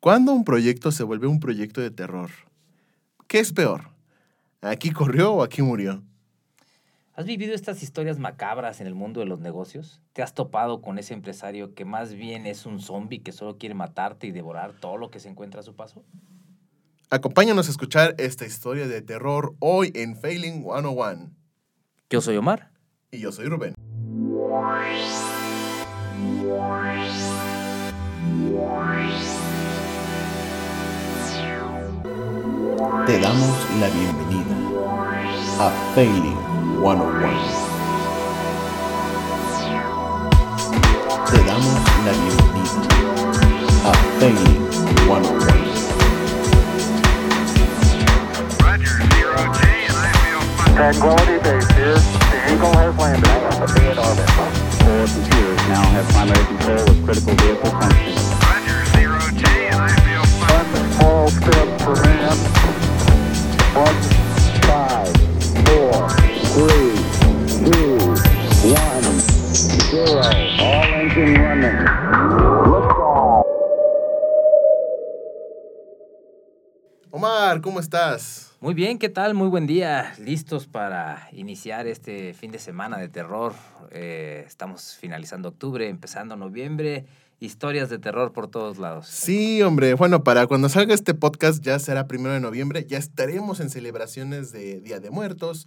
[0.00, 2.30] ¿Cuándo un proyecto se vuelve un proyecto de terror?
[3.26, 3.90] ¿Qué es peor?
[4.62, 6.02] ¿Aquí corrió o aquí murió?
[7.12, 10.00] ¿Has vivido estas historias macabras en el mundo de los negocios?
[10.14, 13.74] ¿Te has topado con ese empresario que más bien es un zombie que solo quiere
[13.74, 16.02] matarte y devorar todo lo que se encuentra a su paso?
[17.10, 21.30] Acompáñanos a escuchar esta historia de terror hoy en Failing 101.
[22.08, 22.70] Yo soy Omar.
[23.10, 23.74] Y yo soy Rubén.
[33.10, 34.54] Te damos la bienvenida
[35.58, 36.38] a Failing
[36.80, 37.10] 101.
[41.28, 41.74] Te damos
[42.06, 42.86] la bienvenida
[43.84, 44.62] a Failing
[45.08, 45.50] 101.
[50.76, 51.98] Tranquility Base here.
[51.98, 53.26] The Eagle has landed.
[53.26, 54.30] I am be in orbit.
[54.86, 58.30] Four computers now have primary control of critical vehicle functions.
[60.46, 62.20] One small step for man.
[62.30, 62.59] One five, four, three, two, one, zero.
[62.59, 62.59] All engine running.
[77.12, 78.56] Omar, ¿cómo estás?
[78.60, 79.34] Muy bien, ¿qué tal?
[79.34, 80.14] Muy buen día.
[80.18, 83.54] Listos para iniciar este fin de semana de terror.
[83.92, 87.04] Eh, estamos finalizando octubre, empezando noviembre.
[87.42, 89.06] Historias de terror por todos lados.
[89.06, 89.94] Sí, hombre.
[89.94, 92.84] Bueno, para cuando salga este podcast ya será primero de noviembre.
[92.86, 95.66] Ya estaremos en celebraciones de Día de Muertos.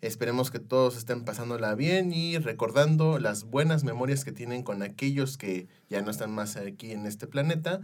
[0.00, 5.36] Esperemos que todos estén pasándola bien y recordando las buenas memorias que tienen con aquellos
[5.36, 7.80] que ya no están más aquí en este planeta.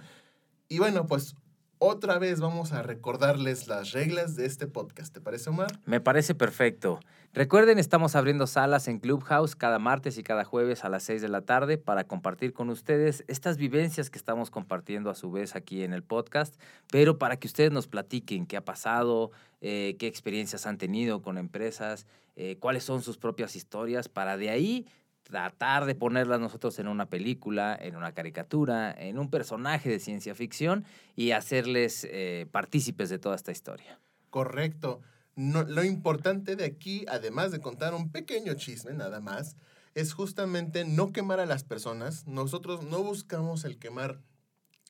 [0.69, 1.35] Y bueno, pues
[1.79, 5.13] otra vez vamos a recordarles las reglas de este podcast.
[5.13, 5.79] ¿Te parece, Omar?
[5.85, 7.01] Me parece perfecto.
[7.33, 11.29] Recuerden, estamos abriendo salas en Clubhouse cada martes y cada jueves a las 6 de
[11.29, 15.83] la tarde para compartir con ustedes estas vivencias que estamos compartiendo a su vez aquí
[15.83, 16.59] en el podcast,
[16.91, 21.37] pero para que ustedes nos platiquen qué ha pasado, eh, qué experiencias han tenido con
[21.37, 24.87] empresas, eh, cuáles son sus propias historias, para de ahí
[25.29, 30.35] tratar de ponerlas nosotros en una película, en una caricatura, en un personaje de ciencia
[30.35, 30.85] ficción
[31.17, 33.99] y hacerles eh, partícipes de toda esta historia.
[34.31, 35.01] Correcto.
[35.35, 39.57] No, lo importante de aquí, además de contar un pequeño chisme nada más,
[39.95, 42.27] es justamente no quemar a las personas.
[42.27, 44.21] Nosotros no buscamos el quemar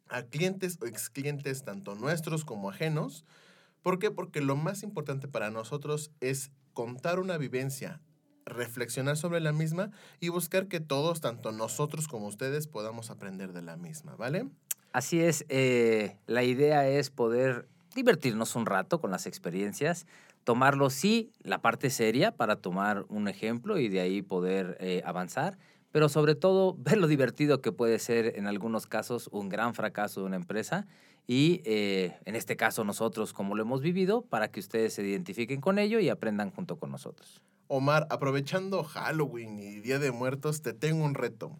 [0.09, 3.25] a clientes o ex clientes, tanto nuestros como ajenos.
[3.83, 4.11] ¿Por qué?
[4.11, 8.03] Porque lo más importante para nosotros es contar una vivencia,
[8.47, 9.91] reflexionar sobre la misma
[10.21, 14.49] y buscar que todos, tanto nosotros como ustedes, podamos aprender de la misma, ¿vale?
[14.93, 20.07] Así es, eh, la idea es poder divertirnos un rato con las experiencias,
[20.45, 25.59] tomarlo sí, la parte seria para tomar un ejemplo y de ahí poder eh, avanzar,
[25.91, 30.21] pero sobre todo ver lo divertido que puede ser en algunos casos un gran fracaso
[30.21, 30.87] de una empresa
[31.27, 35.61] y eh, en este caso nosotros como lo hemos vivido para que ustedes se identifiquen
[35.61, 37.43] con ello y aprendan junto con nosotros.
[37.69, 41.57] Omar, aprovechando Halloween y Día de Muertos, te tengo un reto.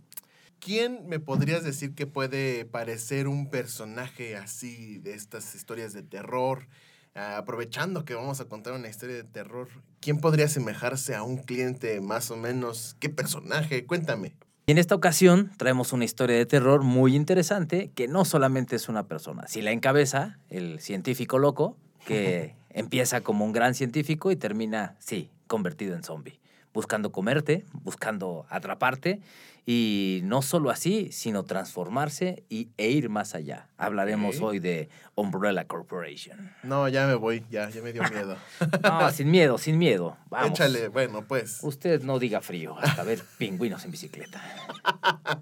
[0.59, 6.67] ¿Quién me podrías decir que puede parecer un personaje así de estas historias de terror?
[7.15, 9.69] Ah, aprovechando que vamos a contar una historia de terror,
[10.01, 12.97] ¿quién podría asemejarse a un cliente más o menos?
[13.01, 13.87] ¿Qué personaje?
[13.87, 14.35] Cuéntame.
[14.67, 18.89] Y en esta ocasión traemos una historia de terror muy interesante que no solamente es
[18.89, 24.37] una persona, si la encabeza el científico loco que empieza como un gran científico y
[24.37, 26.41] termina, sí, convertido en zombie,
[26.73, 29.21] buscando comerte, buscando atraparte
[29.69, 33.67] y no solo así, sino transformarse y, e ir más allá.
[33.77, 36.53] Hablaremos hoy de Umbrella Corporation.
[36.63, 38.37] No, ya me voy, ya, ya me dio miedo.
[38.83, 40.17] No, sin miedo, sin miedo.
[40.31, 40.51] Vamos.
[40.51, 41.59] Échale, bueno, pues.
[41.63, 44.41] Usted no diga frío hasta ver pingüinos en bicicleta.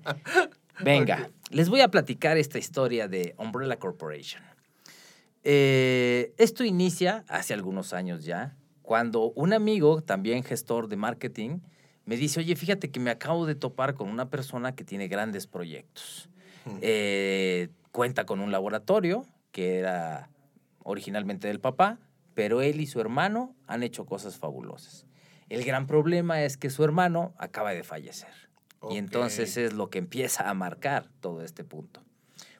[0.80, 4.42] Venga, les voy a platicar esta historia de Umbrella Corporation.
[5.44, 11.60] Eh, esto inicia hace algunos años ya, cuando un amigo, también gestor de marketing,
[12.04, 15.46] me dice, oye, fíjate que me acabo de topar con una persona que tiene grandes
[15.46, 16.28] proyectos.
[16.82, 20.28] Eh, cuenta con un laboratorio que era
[20.82, 21.98] originalmente del papá,
[22.34, 25.06] pero él y su hermano han hecho cosas fabulosas.
[25.48, 28.32] El gran problema es que su hermano acaba de fallecer.
[28.90, 32.02] Y entonces es lo que empieza a marcar todo este punto.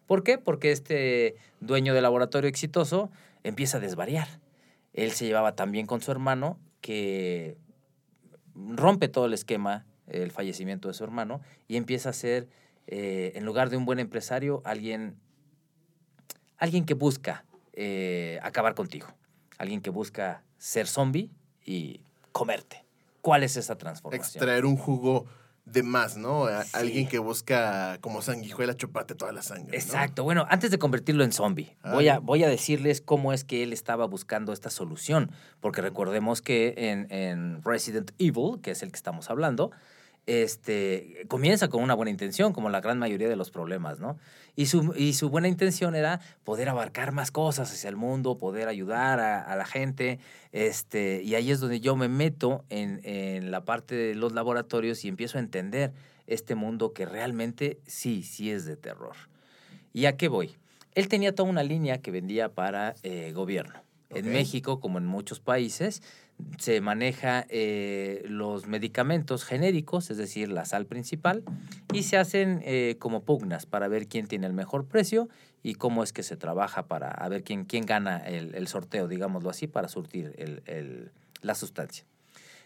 [0.07, 0.39] ¿Por qué?
[0.39, 3.11] Porque este dueño del laboratorio exitoso
[3.43, 4.29] empieza a desvariar.
[4.95, 7.59] Él se llevaba tan bien con su hermano que
[8.55, 12.49] rompe todo el esquema, el fallecimiento de su hermano, y empieza a ser,
[12.87, 15.19] eh, en lugar de un buen empresario, alguien,
[16.57, 19.09] alguien que busca eh, acabar contigo,
[19.59, 21.31] alguien que busca ser zombie
[21.65, 22.01] y
[22.31, 22.85] comerte.
[23.21, 24.25] ¿Cuál es esa transformación?
[24.25, 25.27] Extraer un jugo
[25.67, 26.45] de más, ¿no?
[26.47, 26.71] A- Sí.
[26.75, 29.69] Alguien que busca como sanguijuela chuparte toda la sangre.
[29.79, 29.83] ¿no?
[29.83, 30.23] Exacto.
[30.25, 33.73] Bueno, antes de convertirlo en zombie, voy a, voy a decirles cómo es que él
[33.73, 35.31] estaba buscando esta solución,
[35.61, 39.71] porque recordemos que en, en Resident Evil, que es el que estamos hablando,
[40.27, 44.19] este, comienza con una buena intención, como la gran mayoría de los problemas, ¿no?
[44.57, 48.69] Y su, y su buena intención era poder abarcar más cosas hacia el mundo, poder
[48.69, 50.19] ayudar a, a la gente,
[50.53, 55.05] este, y ahí es donde yo me meto en, en la parte de los laboratorios
[55.05, 55.93] y empiezo a entender
[56.27, 59.17] este mundo que realmente sí, sí es de terror.
[59.93, 60.57] ¿Y a qué voy?
[60.95, 63.75] Él tenía toda una línea que vendía para eh, gobierno.
[64.11, 64.31] En.
[64.31, 66.03] México, como en muchos países,
[66.59, 71.43] se maneja eh, los medicamentos genéricos, es decir, la sal principal,
[71.93, 75.29] y se hacen eh, como pugnas para ver quién tiene el mejor precio
[75.63, 79.09] y cómo es que se trabaja para a ver quién, quién gana el, el sorteo,
[79.09, 81.11] digámoslo así, para surtir el- el-
[81.43, 82.05] la sustancia.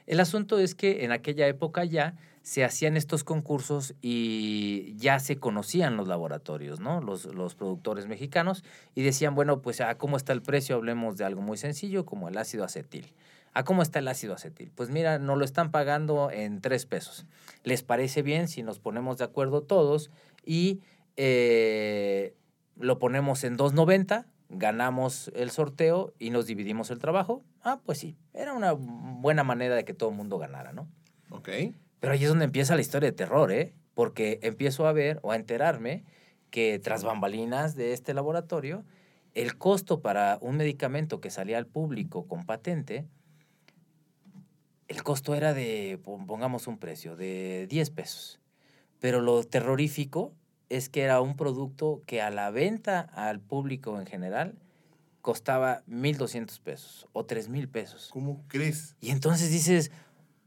[0.06, 5.36] El asunto es que en aquella época ya se hacían estos concursos y ya se
[5.36, 7.02] conocían los laboratorios, ¿no?
[7.02, 11.24] Los, los productores mexicanos y decían, bueno, pues a cómo está el precio, hablemos de
[11.26, 13.12] algo muy sencillo como el ácido acetil.
[13.54, 14.70] ¿A cómo está el ácido acetil?
[14.74, 17.26] Pues mira, nos lo están pagando en tres pesos.
[17.64, 20.10] ¿Les parece bien si nos ponemos de acuerdo todos
[20.44, 20.80] y
[21.16, 22.34] eh,
[22.76, 24.26] lo ponemos en 2.90?
[24.50, 27.42] Ganamos el sorteo y nos dividimos el trabajo.
[27.62, 30.88] Ah, pues sí, era una buena manera de que todo el mundo ganara, ¿no?
[31.30, 31.48] Ok.
[32.00, 33.74] Pero ahí es donde empieza la historia de terror, ¿eh?
[33.94, 36.04] Porque empiezo a ver o a enterarme
[36.50, 38.84] que tras bambalinas de este laboratorio,
[39.34, 43.06] el costo para un medicamento que salía al público con patente,
[44.88, 48.40] el costo era de, pon- pongamos un precio, de 10 pesos.
[49.00, 50.34] Pero lo terrorífico
[50.68, 54.58] es que era un producto que a la venta al público en general
[55.22, 58.08] costaba 1.200 pesos o 3.000 pesos.
[58.12, 58.96] ¿Cómo crees?
[59.00, 59.90] Y entonces dices,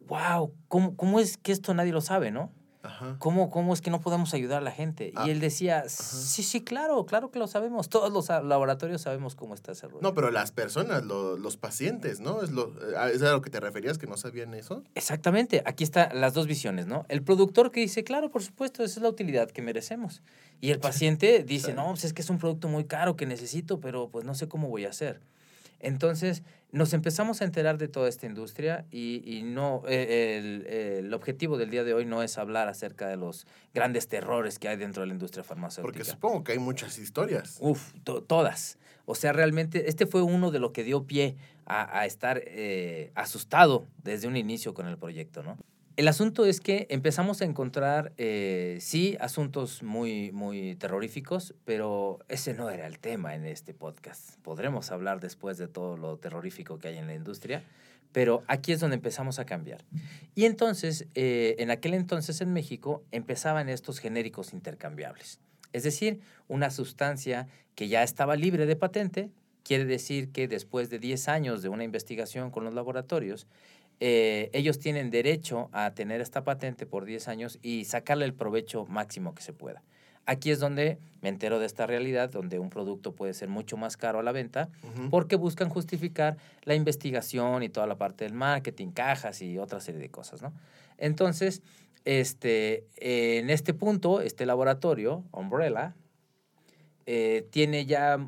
[0.07, 2.51] wow, ¿cómo, ¿cómo es que esto nadie lo sabe, no?
[2.83, 3.15] Ajá.
[3.19, 5.11] ¿Cómo, ¿Cómo es que no podemos ayudar a la gente?
[5.15, 7.89] Ah, y él decía, sí, sí, claro, claro que lo sabemos.
[7.89, 10.01] Todos los laboratorios sabemos cómo está ese rollo.
[10.01, 12.41] No, pero las personas, lo- los pacientes, ¿no?
[12.41, 14.83] ¿Es, lo, eh, ¿Es a lo que te referías que no sabían eso?
[14.95, 17.05] Exactamente, aquí están las dos visiones, ¿no?
[17.07, 20.23] El productor que dice, claro, por supuesto, esa es la utilidad que merecemos.
[20.59, 23.79] Y el paciente dice, no, pues es que es un producto muy caro que necesito,
[23.79, 25.21] pero pues no sé cómo voy a hacer.
[25.81, 30.67] Entonces, nos empezamos a enterar de toda esta industria y, y no, eh, el,
[31.05, 34.69] el objetivo del día de hoy no es hablar acerca de los grandes terrores que
[34.69, 35.91] hay dentro de la industria farmacéutica.
[35.97, 37.57] Porque supongo que hay muchas historias.
[37.59, 38.77] Uf, to- todas.
[39.05, 41.35] O sea, realmente este fue uno de lo que dio pie
[41.65, 45.57] a, a estar eh, asustado desde un inicio con el proyecto, ¿no?
[45.97, 52.53] El asunto es que empezamos a encontrar, eh, sí, asuntos muy, muy terroríficos, pero ese
[52.53, 54.37] no era el tema en este podcast.
[54.41, 57.63] Podremos hablar después de todo lo terrorífico que hay en la industria,
[58.13, 59.83] pero aquí es donde empezamos a cambiar.
[60.33, 65.39] Y entonces, eh, en aquel entonces en México, empezaban estos genéricos intercambiables.
[65.73, 69.29] Es decir, una sustancia que ya estaba libre de patente,
[69.63, 73.47] quiere decir que después de 10 años de una investigación con los laboratorios,
[74.03, 78.87] eh, ellos tienen derecho a tener esta patente por 10 años y sacarle el provecho
[78.87, 79.83] máximo que se pueda.
[80.25, 83.97] Aquí es donde me entero de esta realidad, donde un producto puede ser mucho más
[83.97, 84.69] caro a la venta,
[85.11, 90.01] porque buscan justificar la investigación y toda la parte del marketing, cajas y otra serie
[90.01, 90.51] de cosas, ¿no?
[90.97, 91.61] Entonces,
[92.03, 95.93] este, en este punto, este laboratorio, Umbrella,
[97.05, 98.27] eh, tiene ya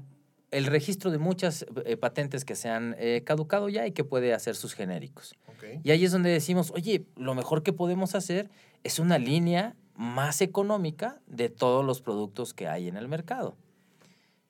[0.54, 4.33] el registro de muchas eh, patentes que se han eh, caducado ya y que puede
[4.33, 5.36] hacer sus genéricos.
[5.83, 8.50] Y ahí es donde decimos, oye, lo mejor que podemos hacer
[8.83, 13.56] es una línea más económica de todos los productos que hay en el mercado.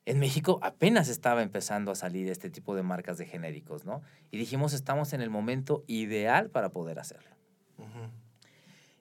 [0.06, 4.02] En México apenas estaba empezando a salir este tipo de marcas de genéricos, ¿no?
[4.32, 7.30] Y dijimos, estamos en el momento ideal para poder hacerlo.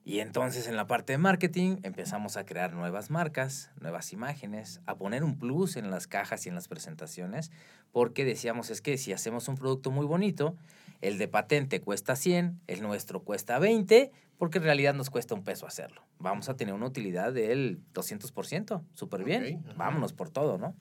[0.05, 4.97] Y entonces en la parte de marketing empezamos a crear nuevas marcas, nuevas imágenes, a
[4.97, 7.53] poner un plus en las cajas y en las presentaciones,
[7.93, 10.57] porque decíamos es que si hacemos un producto muy bonito,
[11.03, 15.45] el de patente cuesta 100, el nuestro cuesta 20, porque en realidad nos cuesta un
[15.45, 16.03] peso hacerlo.
[16.19, 19.75] Vamos a tener una utilidad del 200%, súper bien, Ok, ajá.
[19.77, 20.75] vámonos por todo, ¿no?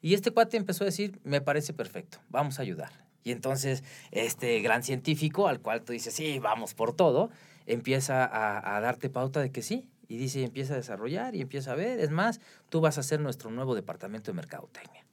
[0.00, 3.04] Y este cuate empezó a decir, me parece perfecto, vamos a ayudar.
[3.22, 3.82] Y entonces
[4.12, 7.30] este gran científico al cual tú dices, sí, vamos por todo,
[7.66, 9.88] empieza a, a darte pauta de que sí.
[10.08, 11.98] Y dice, empieza a desarrollar y empieza a ver.
[11.98, 15.04] Es más, tú vas a ser nuestro nuevo departamento de mercadotecnia.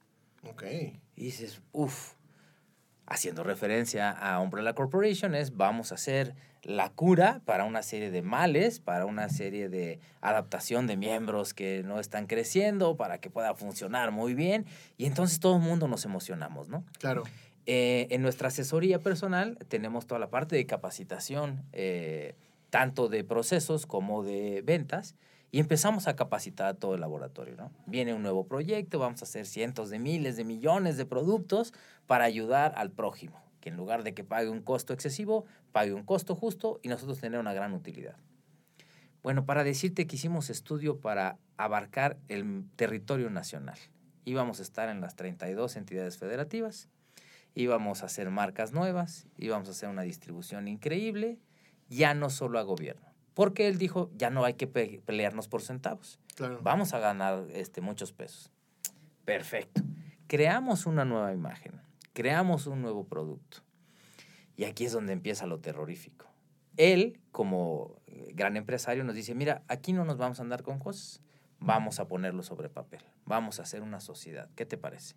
[0.47, 0.63] Ok.
[1.15, 2.13] Y dices, uff,
[3.05, 8.21] haciendo referencia a Umbrella Corporation, es vamos a hacer la cura para una serie de
[8.21, 13.53] males, para una serie de adaptación de miembros que no están creciendo, para que pueda
[13.53, 14.65] funcionar muy bien.
[14.97, 16.85] Y entonces todo el mundo nos emocionamos, ¿no?
[16.99, 17.23] Claro.
[17.65, 22.35] Eh, en nuestra asesoría personal tenemos toda la parte de capacitación eh,
[22.73, 25.15] tanto de procesos como de ventas,
[25.51, 27.71] y empezamos a capacitar a todo el laboratorio, ¿no?
[27.85, 31.71] Viene un nuevo proyecto, vamos a hacer cientos de miles de millones de productos
[32.07, 36.01] para ayudar al prójimo, que en lugar de que pague un costo excesivo, pague un
[36.01, 38.15] costo justo y nosotros tener una gran utilidad.
[39.21, 43.77] Bueno, para decirte que hicimos estudio para abarcar el territorio nacional.
[44.25, 46.89] Íbamos a estar en las 32 entidades federativas,
[47.53, 51.37] íbamos a hacer marcas nuevas, íbamos a hacer una distribución increíble,
[51.95, 53.07] ya no solo a gobierno.
[53.33, 56.19] Porque él dijo, ya no hay que pe- pelearnos por centavos.
[56.35, 56.59] Claro.
[56.61, 58.51] Vamos a ganar este, muchos pesos.
[59.25, 59.81] Perfecto.
[60.27, 61.81] Creamos una nueva imagen,
[62.13, 63.59] creamos un nuevo producto.
[64.55, 66.27] Y aquí es donde empieza lo terrorífico.
[66.77, 67.95] Él, como
[68.33, 71.21] gran empresario, nos dice, mira, aquí no nos vamos a andar con cosas,
[71.59, 75.15] vamos a ponerlo sobre papel, vamos a hacer una sociedad, ¿qué te parece?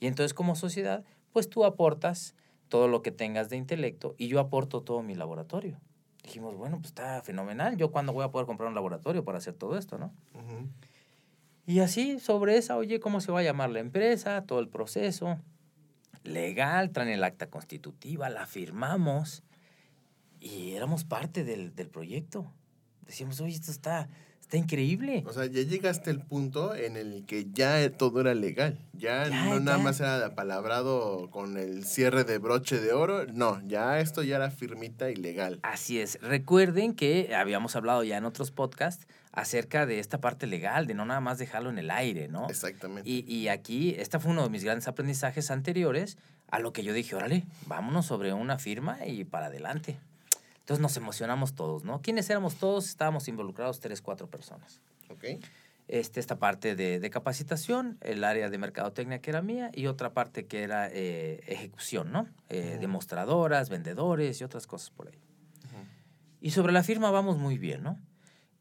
[0.00, 2.34] Y entonces como sociedad, pues tú aportas
[2.68, 5.80] todo lo que tengas de intelecto y yo aporto todo mi laboratorio.
[6.28, 9.54] Dijimos, bueno, pues está fenomenal, yo cuándo voy a poder comprar un laboratorio para hacer
[9.54, 10.12] todo esto, ¿no?
[11.64, 14.44] Y así, sobre esa, oye, ¿cómo se va a llamar la empresa?
[14.44, 15.38] Todo el proceso.
[16.24, 19.42] Legal, traen el acta constitutiva, la firmamos.
[20.38, 22.52] Y éramos parte del, del proyecto.
[23.06, 24.10] Decíamos, oye, esto está,
[24.48, 25.24] está increíble.
[25.26, 28.78] O sea, ya llegaste al punto en el que ya todo era legal.
[28.94, 33.26] Ya, Ya, no nada más era apalabrado con el cierre de broche de oro.
[33.26, 35.60] No, ya esto ya era firmita y legal.
[35.62, 36.18] Así es.
[36.22, 41.04] Recuerden que habíamos hablado ya en otros podcasts acerca de esta parte legal, de no
[41.04, 42.48] nada más dejarlo en el aire, ¿no?
[42.48, 43.08] Exactamente.
[43.08, 46.16] Y, y aquí, este fue uno de mis grandes aprendizajes anteriores
[46.50, 49.98] a lo que yo dije, órale, vámonos sobre una firma y para adelante.
[50.68, 52.02] Entonces nos emocionamos todos, ¿no?
[52.02, 52.90] ¿Quiénes éramos todos?
[52.90, 54.82] Estábamos involucrados tres, cuatro personas.
[55.08, 55.24] Ok.
[55.86, 60.12] Este, esta parte de, de capacitación, el área de mercadotecnia que era mía y otra
[60.12, 62.28] parte que era eh, ejecución, ¿no?
[62.50, 62.76] Eh.
[62.78, 65.18] Demostradoras, vendedores y otras cosas por ahí.
[66.42, 67.98] Y sobre la firma vamos muy bien, ¿no?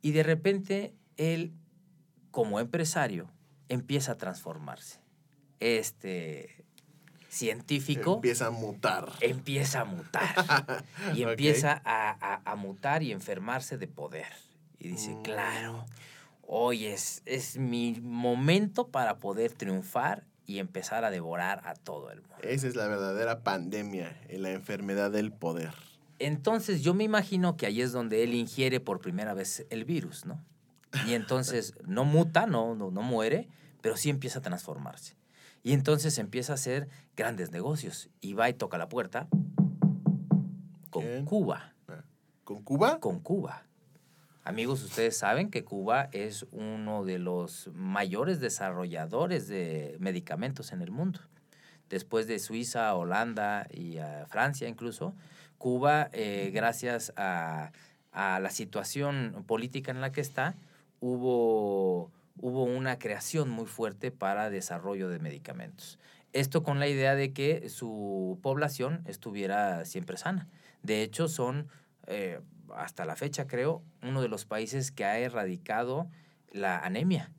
[0.02, 1.52] Y de repente él,
[2.32, 3.30] como empresario,
[3.68, 5.02] empieza a transformarse.
[5.60, 6.64] Este
[7.30, 9.12] científico Empieza a mutar.
[9.22, 10.84] empieza a mutar.
[11.16, 14.28] y empieza a, a- a mutar y enfermarse de poder.
[14.80, 15.22] Y dice, Mm.
[15.24, 15.86] claro,
[16.44, 22.22] hoy es, es mi momento para poder triunfar y empezar a devorar a todo el
[22.22, 22.38] mundo.
[22.44, 25.74] Esa es la verdadera pandemia, eh, la enfermedad del poder.
[26.20, 30.26] Entonces yo me imagino que ahí es donde él ingiere por primera vez el virus,
[30.26, 30.44] ¿no?
[31.06, 33.50] Y entonces no muta, no, no, no muere,
[33.82, 35.16] pero sí empieza a transformarse.
[35.68, 39.28] Y entonces empieza a hacer grandes negocios y va y toca la puerta
[40.90, 41.26] con.
[41.26, 41.74] Cuba,
[42.46, 43.02] ¿Con Cuba?
[43.02, 43.64] con Cuba.
[44.46, 50.92] Amigos, ustedes saben que Cuba es uno de los mayores desarrolladores de medicamentos en el
[50.92, 51.20] mundo.
[51.90, 55.16] Después de Suiza, Holanda y a Francia incluso,
[55.58, 57.74] Cuba, eh, gracias a,
[58.14, 60.56] a la situación política en la que está,
[61.02, 66.00] hubo, hubo una creación muy fuerte para desarrollo de medicamentos.
[66.34, 70.48] Esto con la idea de que su población estuviera siempre sana.
[70.84, 71.68] De hecho, son,
[72.06, 72.40] eh,
[72.76, 76.10] hasta la fecha creo, uno de los países que ha erradicado
[76.52, 77.32] la anemia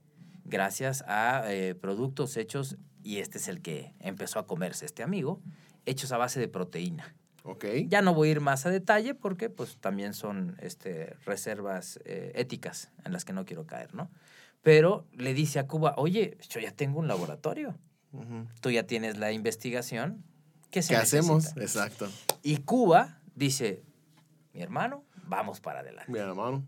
[0.48, 5.40] gracias a eh, productos hechos, y este es el que empezó a comerse este amigo,
[5.86, 7.14] hechos a base de proteína.
[7.44, 7.64] Ok.
[7.86, 12.32] Ya no voy a ir más a detalle porque pues también son este, reservas eh,
[12.34, 14.10] éticas en las que no quiero caer, ¿no?
[14.62, 17.78] Pero le dice a Cuba, oye, yo ya tengo un laboratorio,
[18.60, 20.24] tú ya tienes la investigación,
[20.70, 21.54] ¿qué se ¿Qué hacemos?
[21.54, 21.62] necesita?".
[21.62, 22.08] Exacto.
[22.42, 23.82] Y Cuba dice,
[24.52, 26.10] mi hermano, vamos para adelante.
[26.10, 26.64] Mira, hermano.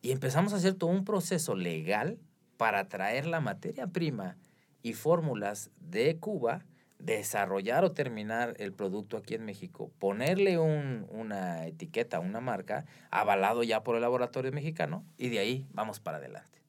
[0.00, 2.18] Y empezamos a hacer todo un proceso legal
[2.56, 4.36] para traer la materia prima
[4.82, 6.64] y fórmulas de Cuba,
[6.98, 13.64] desarrollar o terminar el producto aquí en México, ponerle un- una etiqueta, una marca, avalado
[13.64, 16.61] ya por el laboratorio mexicano, y de ahí vamos para adelante.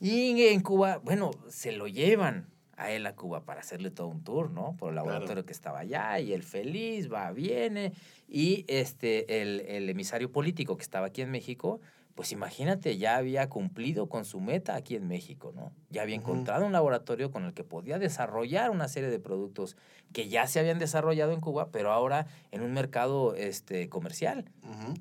[0.00, 4.22] Y en Cuba, bueno, se lo llevan a él a Cuba para hacerle todo un
[4.22, 4.76] tour, ¿no?
[4.76, 5.08] Por el Claro.
[5.10, 7.92] laboratorio que estaba allá, y él feliz, va, viene,
[8.28, 11.80] y este, el, el emisario político que estaba aquí en México,
[12.18, 15.70] pues imagínate, ya había cumplido con su meta aquí en México, ¿no?
[15.88, 19.76] Ya había encontrado un laboratorio con el que podía desarrollar una serie de productos
[20.12, 24.50] que ya se habían desarrollado en Cuba, pero ahora en un mercado este, comercial,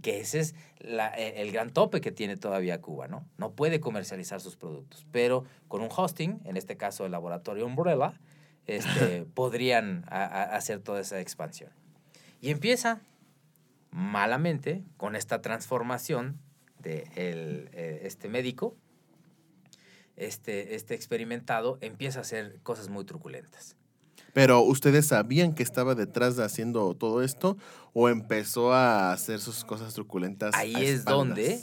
[0.04, 3.26] que ese es la- e- el gran tope que tiene todavía Cuba, ¿no?
[3.40, 8.14] No puede comercializar sus productos, pero con un hosting, en este caso el laboratorio Umbrella,
[8.68, 11.72] este, podrían a- a- hacer toda esa expansión.
[12.42, 13.02] Y empieza
[13.90, 16.40] malamente con esta transformación
[16.80, 18.76] de el, eh, este médico,
[20.16, 23.76] este, este experimentado, empieza a hacer cosas muy truculentas.
[24.34, 27.58] Pero ¿ustedes sabían que estaba detrás de haciendo todo esto
[27.94, 30.54] o empezó a hacer sus cosas truculentas?
[30.54, 31.60] Ahí a es donde,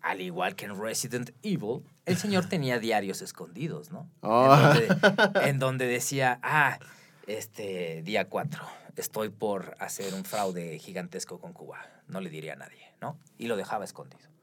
[0.00, 4.08] al igual que en Resident Evil, el señor tenía diarios escondidos, ¿no?
[4.22, 4.54] Oh.
[4.54, 6.78] En, donde, en donde decía, ah,
[7.26, 8.62] este, día 4,
[8.96, 11.78] estoy por hacer un fraude gigantesco con Cuba.
[12.08, 13.18] No le diría a nadie, ¿no?
[13.38, 14.33] Y lo dejaba escondido.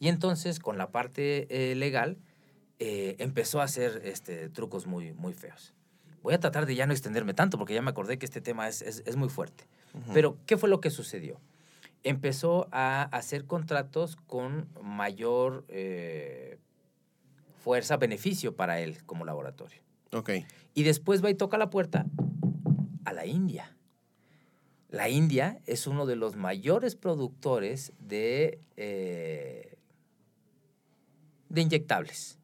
[0.00, 2.18] Y entonces, con la parte eh, legal,
[2.78, 5.74] eh, empezó a hacer este, trucos muy, muy feos.
[6.22, 8.68] Voy a tratar de ya no extenderme tanto, porque ya me acordé que este tema
[8.68, 9.64] es, es, es muy fuerte.
[10.12, 11.40] Pero, ¿qué fue lo que sucedió?
[12.02, 16.58] Empezó a hacer contratos con mayor eh,
[17.62, 19.80] fuerza, beneficio para él como laboratorio.
[20.12, 20.30] Ok.
[20.74, 22.06] Y después va y toca la puerta
[23.04, 23.76] a la India.
[24.88, 29.73] La India es uno de los mayores productores de, eh,
[31.54, 32.38] de inyectables.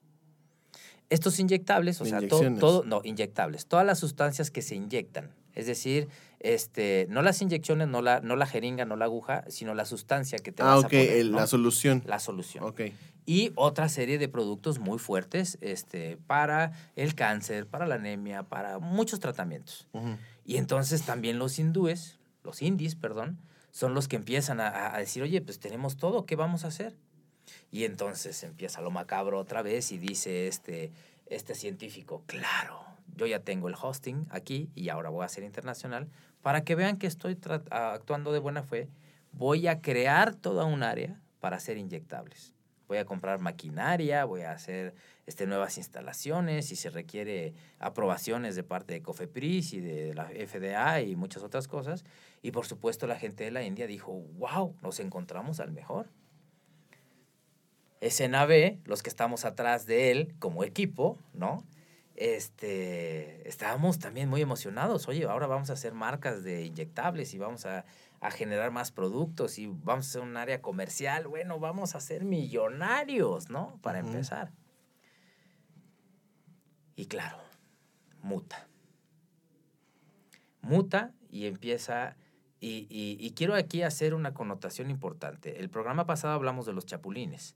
[1.09, 6.07] Estos inyectables, o sea, todo, no, inyectables, todas las sustancias que se inyectan, es decir,
[6.39, 10.39] este, no las inyecciones, no la, no la jeringa, no la aguja, sino la sustancia
[10.39, 11.39] que te Ah, vas a ok, el- ¿no?
[11.39, 12.03] la solución.
[12.07, 12.83] La solución Ok.
[13.27, 18.79] y otra serie de productos muy fuertes este, para el cáncer, para la anemia, para
[18.79, 19.89] muchos tratamientos.
[20.45, 23.39] Y entonces también los hindúes, los indies, perdón,
[23.73, 26.97] son los que empiezan a, a decir, oye, pues tenemos todo, ¿qué vamos a hacer?
[27.71, 30.93] Y entonces empieza lo macabro otra vez y dice este,
[31.27, 32.85] este científico, claro,
[33.17, 36.09] yo ya tengo el hosting aquí y ahora voy a ser internacional,
[36.43, 37.39] para que vean que estoy
[37.71, 38.89] actuando de buena fe,
[39.33, 42.55] voy a crear toda un área para hacer inyectables.
[42.89, 44.95] Voy a comprar maquinaria, voy a hacer
[45.27, 51.01] este, nuevas instalaciones, si se requiere aprobaciones de parte de COFEPRIS y de la FDA
[51.03, 52.05] y muchas otras cosas.
[52.43, 56.09] Y por supuesto la gente de la India dijo, wow, nos encontramos al mejor.
[58.01, 61.65] SNAB, los que estamos atrás de él como equipo, ¿no?
[62.15, 65.09] Este, estábamos también muy emocionados.
[65.09, 67.85] Oye, ahora vamos a hacer marcas de inyectables y vamos a,
[68.21, 71.27] a generar más productos y vamos a hacer un área comercial.
[71.29, 73.79] Bueno, vamos a ser millonarios, ¿no?
[73.83, 74.53] Para empezar.
[76.95, 77.39] Y claro,
[78.23, 78.69] muta.
[80.61, 82.17] Muta y empieza...
[82.63, 85.61] Y, y- y quiero aquí hacer una connotación importante.
[85.61, 87.55] El programa pasado hablamos de los chapulines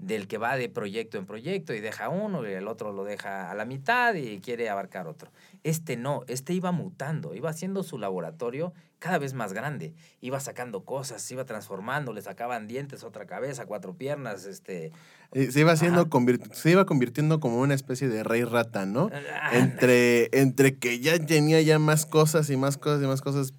[0.00, 3.48] del que va de proyecto en proyecto y deja uno y el otro lo deja
[3.50, 5.30] a la mitad y quiere abarcar otro.
[5.62, 10.84] Este no, este iba mutando, iba haciendo su laboratorio cada vez más grande, iba sacando
[10.84, 14.90] cosas, iba transformando, le sacaban dientes, otra cabeza, cuatro piernas, este...
[15.32, 16.08] Eh, Se iba, haciendo
[16.52, 19.10] se iba convirtiendo como una especie de rey rata, ¿no?
[19.12, 23.54] ah, Entre, entre que ya tenía ya más cosas y más cosas y más cosas.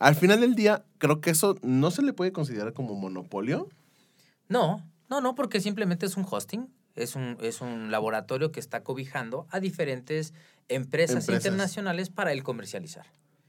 [0.00, 3.68] Al final del día, creo que eso no se le puede considerar como monopolio.
[4.48, 8.82] No, no, no, porque simplemente es un hosting, es un, es un laboratorio que está
[8.82, 10.32] cobijando a diferentes
[10.68, 11.44] empresas, Empresas.
[11.44, 13.06] internacionales para él comercializar.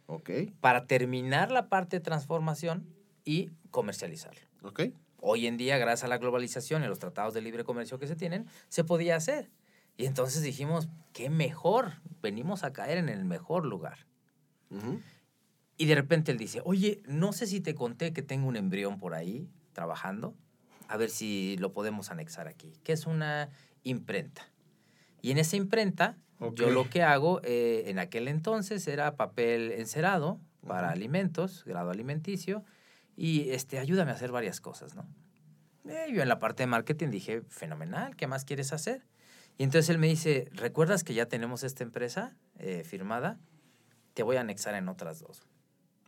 [0.07, 2.85] Ok, para terminar la parte de transformación
[3.23, 4.41] y comercializarlo.
[4.61, 4.81] ok.
[5.23, 8.15] Hoy en día, gracias a la globalización y los tratados de libre comercio que se
[8.15, 9.51] tienen, se podía hacer.
[9.95, 14.07] Y entonces dijimos, qué mejor, venimos a caer en el mejor lugar.
[14.71, 14.99] Ujú.
[15.81, 18.99] Y de repente él dice, oye, no sé si te conté que tengo un embrión
[18.99, 20.35] por ahí trabajando,
[20.87, 23.49] a ver si lo podemos anexar aquí, que es una
[23.81, 24.43] imprenta.
[25.23, 26.73] Y en esa imprenta, yo Ok.
[26.75, 30.97] lo que hago eh, en aquel entonces era papel encerado para Ujú.
[30.97, 32.63] alimentos, grado alimenticio,
[33.17, 35.07] y este, ayúdame a hacer varias cosas, ¿no?
[35.89, 39.07] Eh, yo en la parte de marketing dije, fenomenal, ¿qué más quieres hacer?
[39.57, 43.39] Y entonces él me dice, ¿recuerdas que ya tenemos esta empresa eh, firmada?
[44.13, 45.47] Te voy a anexar en otras dos.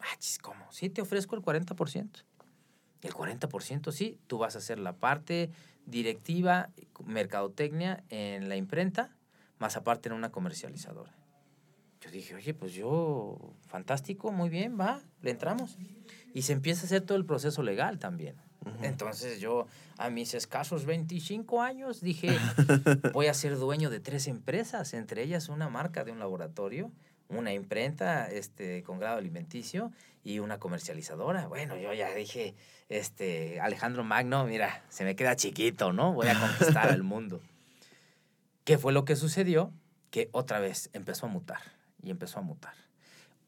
[0.04, 0.66] Ah, chis, ¿cómo?
[0.72, 2.24] Sí, te ofrezco el 40%.
[3.02, 5.50] El 40% sí, tú vas a hacer la parte
[5.86, 6.70] directiva,
[7.06, 9.16] mercadotecnia en la imprenta,
[9.60, 11.14] más aparte en una comercializadora.
[12.02, 15.78] Yo dije, oye, pues yo, fantástico, muy bien, va, le entramos.
[16.34, 18.36] Y se empieza a hacer todo el proceso legal también.
[18.82, 22.30] Entonces yo, a mis escasos 25 años, dije,
[23.14, 26.92] voy a ser dueño de tres empresas, entre ellas una marca de un laboratorio,
[27.38, 29.92] una imprenta este, con grado alimenticio
[30.24, 31.48] y una comercializadora.
[31.48, 32.56] Bueno, yo ya dije,
[32.90, 36.14] este, Alejandro Magno, mira, se me queda chiquito, ¿no?
[36.14, 37.42] Voy a conquistar al mundo.
[38.64, 39.72] ¿Qué fue lo que sucedió?
[40.10, 41.60] Que otra vez empezó a mutar
[42.02, 42.74] y empezó a mutar.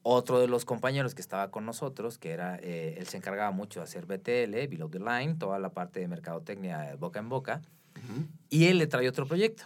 [0.08, 3.80] Otro de los compañeros que estaba con nosotros, que era, eh, él se encargaba mucho
[3.80, 7.62] de hacer BTL, Below the Line, toda la parte de mercadotecnia eh, boca en boca,
[7.96, 8.28] Ujú.
[8.50, 9.64] y él le trae otro proyecto.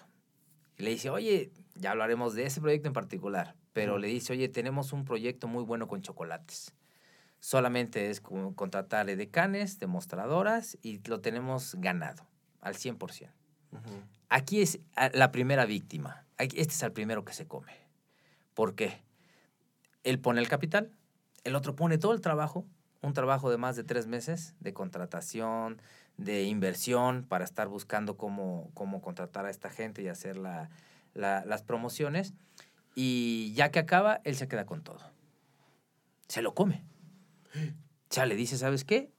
[0.77, 4.49] Y le dice, oye, ya hablaremos de ese proyecto en particular, pero le dice, oye,
[4.49, 6.73] tenemos un proyecto muy bueno con chocolates.
[7.39, 12.27] Solamente es contratar decanes, demostradoras, y lo tenemos ganado
[12.61, 13.29] al 100%.
[13.71, 13.81] Ujú.
[14.29, 16.25] Aquí es ah, la primera víctima.
[16.37, 17.73] Este es el primero que se come.
[18.53, 19.03] ¿Por qué?
[20.03, 20.91] él pone el capital,
[21.43, 22.65] el otro pone todo el trabajo,
[23.01, 25.81] un trabajo de más de tres meses de contratación,
[26.17, 30.69] de inversión para estar buscando cómo, cómo contratar a esta gente y hacer la-
[31.13, 32.33] la- las promociones.
[33.01, 34.99] Y ya que acaba, él se queda con todo.
[36.27, 36.83] Se lo come.
[38.09, 39.09] Ya le dice, ¿sabes qué?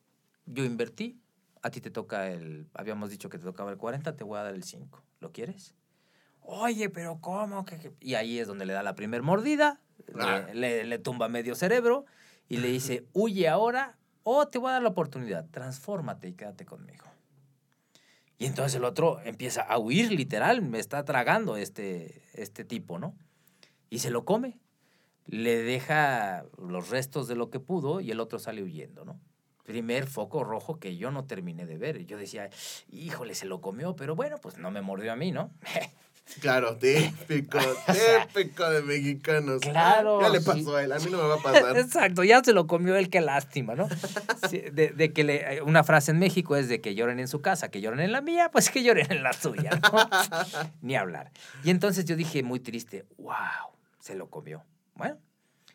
[0.44, 1.18] Yo invertí,
[1.62, 4.42] a ti te toca el, habíamos dicho que te tocaba el 40, te voy a
[4.42, 5.02] dar el 5.
[5.20, 5.74] ¿Lo quieres?
[6.42, 7.64] Oye, pero ¿cómo?
[7.64, 9.80] que- que-?" Y ahí es donde le da la primer mordida,
[10.14, 12.04] le- le, le tumba medio cerebro
[12.50, 16.66] y le dice, huye ahora o te voy a dar la oportunidad, transfórmate y quédate
[16.66, 17.06] conmigo.
[18.36, 23.14] Y entonces el otro empieza a huir, literal, me está tragando este, este tipo, ¿no?
[23.90, 24.59] Y se lo come.
[25.26, 29.20] Le deja los restos de lo que pudo y el otro sale huyendo, ¿no?
[29.64, 32.07] Primer foco rojo que yo no terminé de ver.
[32.07, 32.50] Yo decía,
[32.90, 35.53] híjole, se lo comió, pero bueno, pues no me mordió a mí, ¿no?
[36.40, 37.59] Claro, típico,
[38.33, 39.61] típico de mexicanos.
[39.61, 41.76] Claro, Ya le pasó a él, a mí no me va a pasar.
[41.79, 43.88] Exacto, ya se lo comió él, qué lástima, ¿no?
[44.48, 47.29] Sí, de, de que le, eh, una frase en México es de que lloren en
[47.29, 50.09] su casa, que lloren en la mía, pues que lloren en la suya, ¿no?
[50.83, 51.33] Ni hablar.
[51.64, 53.35] Y entonces yo dije muy triste, wow,
[54.00, 54.64] se lo comió.
[54.94, 55.18] Bueno,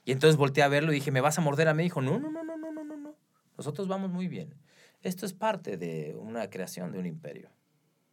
[0.04, 1.84] y entonces volteé a verlo y dije, ¿me vas a morder a mí?
[1.84, 3.16] Dijo, no, no, no, no, no, no, no, no.
[3.58, 4.54] Nosotros vamos muy bien.
[5.02, 7.50] Esto es parte de una creación de un imperio.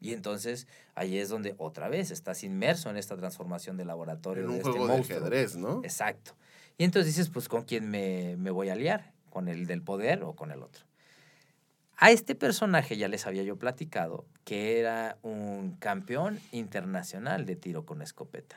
[0.01, 4.48] Y entonces ahí es donde otra vez estás inmerso en esta transformación del laboratorio En
[4.48, 5.18] de un este juego de monstruo.
[5.18, 5.81] ajedrez, ¿no?
[5.85, 6.35] Exacto.
[6.79, 9.12] Y entonces dices, pues, ¿con quién me, me voy a aliar?
[9.31, 10.85] ¿Con el del poder o con el otro?
[11.96, 17.87] A este personaje ya les había yo platicado que era un campeón internacional de tiro
[17.87, 18.57] con escopeta.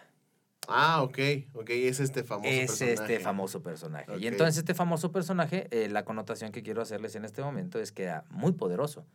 [0.67, 1.17] Ah, ok,
[1.53, 2.93] ok, es este famoso es personaje.
[3.13, 4.17] este famoso personaje.
[4.19, 7.91] Y entonces este famoso personaje, eh, la connotación que quiero hacerles en este momento es
[7.91, 9.05] que era muy poderoso.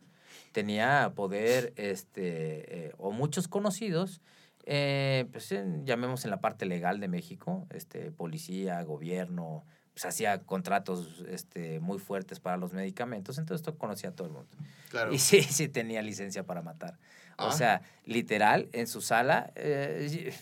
[0.51, 4.21] Tenía poder, este, eh, o muchos conocidos,
[4.65, 10.39] eh, pues en- llamemos en la parte legal de México, este, policía, gobierno, pues hacía
[10.43, 14.49] contratos este, muy fuertes para los medicamentos, entonces esto conocía a todo el mundo.
[14.89, 15.11] Claro.
[15.13, 16.97] Y sí, sí tenía licencia para matar.
[17.37, 17.51] O Ah.
[17.51, 20.33] sea, literal, en su sala, eh,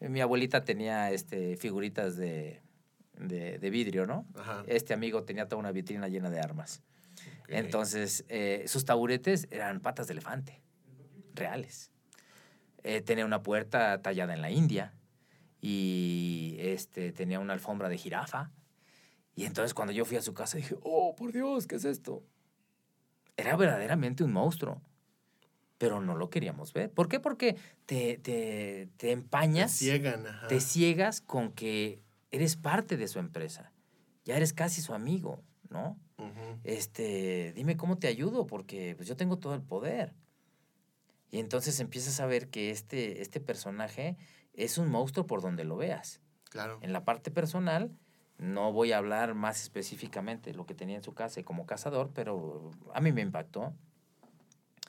[0.00, 2.62] mi abuelita tenía este, figuritas de,
[3.18, 4.26] de, de vidrio, ¿no?
[4.34, 4.64] Ajá.
[4.66, 6.82] Este amigo tenía toda una vitrina llena de armas.
[7.48, 10.60] Entonces, eh, sus taburetes eran patas de elefante,
[11.34, 11.90] reales.
[12.82, 14.94] Eh, tenía una puerta tallada en la India
[15.60, 18.52] y este, tenía una alfombra de jirafa.
[19.34, 22.24] Y entonces cuando yo fui a su casa dije, oh, por Dios, ¿qué es esto?
[23.36, 24.80] Era verdaderamente un monstruo,
[25.78, 26.90] pero no lo queríamos ver.
[26.90, 27.20] ¿Por qué?
[27.20, 30.48] Porque te, te, te Te empañas ciegan, ajá.
[30.48, 33.72] te ciegas con que eres parte de su empresa.
[34.24, 35.98] Ya eres casi su amigo, ¿no?
[36.64, 40.14] Este, dime cómo te ayudo, porque pues, yo tengo todo el poder.
[41.30, 44.16] Y entonces empiezas a ver que este, este personaje
[44.54, 46.20] es un monstruo por donde lo veas.
[46.50, 46.78] Claro.
[46.82, 47.90] En la parte personal,
[48.38, 51.66] no voy a hablar más específicamente de lo que tenía en su casa y como
[51.66, 53.74] cazador, pero a mí me impactó.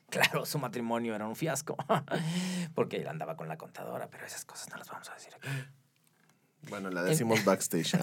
[0.10, 1.76] Claro, su matrimonio era un fiasco,
[2.74, 5.50] porque él andaba con la contadora, pero esas cosas no las vamos a decir aquí.
[6.70, 7.98] Bueno, la decimos backstage.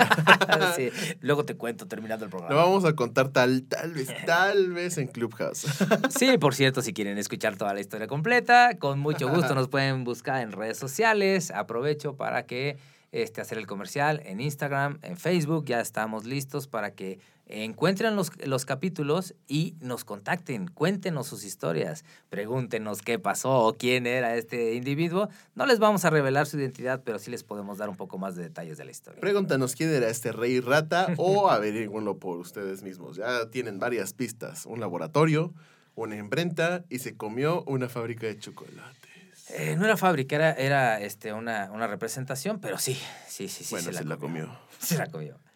[0.76, 0.90] Sí,
[1.20, 2.62] luego te cuento terminando el Lo programa.
[2.62, 5.66] vamos a contar tal, tal vez, tal vez en Clubhouse.
[6.10, 10.04] Sí, por cierto, si quieren escuchar toda la historia completa, con mucho gusto nos pueden
[10.04, 11.50] buscar en redes sociales.
[11.50, 12.78] Aprovecho para que
[13.12, 15.64] este, hacer el comercial en Instagram, en Facebook.
[15.66, 20.68] Ya estamos listos para que encuentren los, los capítulos y nos contacten.
[20.68, 22.04] Cuéntenos sus historias.
[22.30, 25.28] Pregúntenos qué pasó o quién era este individuo.
[25.54, 28.36] No les vamos a revelar su identidad, pero sí les podemos dar un poco más
[28.36, 29.20] de detalles de la historia.
[29.20, 33.16] Pregúntanos quién era este rey rata o averigüenlo por ustedes mismos.
[33.16, 34.66] Ya tienen varias pistas.
[34.66, 35.52] Un laboratorio,
[35.94, 39.04] una imprenta y se comió una fábrica de chocolates.
[39.50, 43.74] Eh, no era fábrica, era, era este, una, una representación, pero sí, sí, sí, sí.
[43.74, 44.58] bueno, se la comió.
[44.78, 45.38] Se la comió.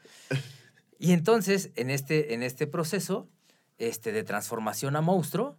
[0.99, 3.29] Y entonces, en este, en este proceso
[3.79, 5.57] este, de transformación a monstruo,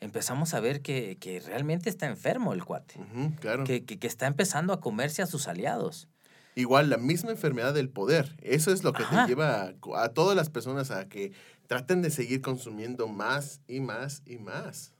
[0.00, 2.94] empezamos a ver que, que realmente está enfermo el cuate.
[3.40, 3.64] Claro.
[3.64, 6.08] Que, que, que está empezando a comerse a sus aliados.
[6.54, 8.34] Igual, la misma enfermedad del poder.
[8.40, 9.22] Eso es lo que Ajá.
[9.22, 11.32] te lleva a, a todas las personas a que
[11.66, 14.94] traten de seguir consumiendo más y más y más.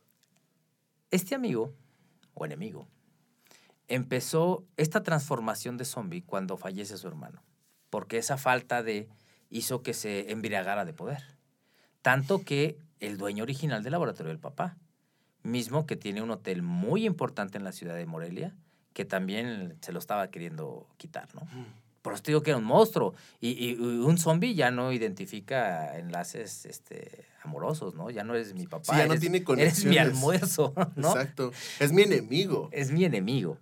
[1.10, 1.74] Este amigo,
[2.34, 2.86] o enemigo,
[3.88, 7.42] empezó esta transformación de zombie cuando fallece su hermano.
[7.90, 9.08] Porque esa falta de
[9.50, 11.22] hizo que se embriagara de poder.
[12.02, 14.76] Tanto que el dueño original del laboratorio del papá,
[15.42, 18.54] mismo que tiene un hotel muy importante en la ciudad de Morelia,
[18.92, 21.42] que también se lo estaba queriendo quitar, ¿no?
[22.02, 23.14] Por eso te digo que era un monstruo.
[23.40, 28.10] Y, y- y un zombie ya no identifica enlaces este, amorosos, ¿no?
[28.10, 28.92] Ya no eres mi papá.
[28.94, 29.98] Sí, ya no tiene Eres mi conexiones.
[30.00, 31.08] almuerzo, ¿no?
[31.10, 31.52] Exacto.
[31.80, 32.68] Es mi enemigo.
[32.72, 33.58] Es mi enemigo.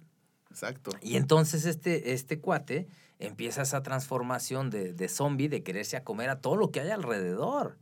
[0.51, 0.91] Exacto.
[1.03, 6.31] Y entonces este, este cuate empieza esa transformación de, de zombie, de quererse a comer
[6.31, 7.79] a todo lo que hay alrededor.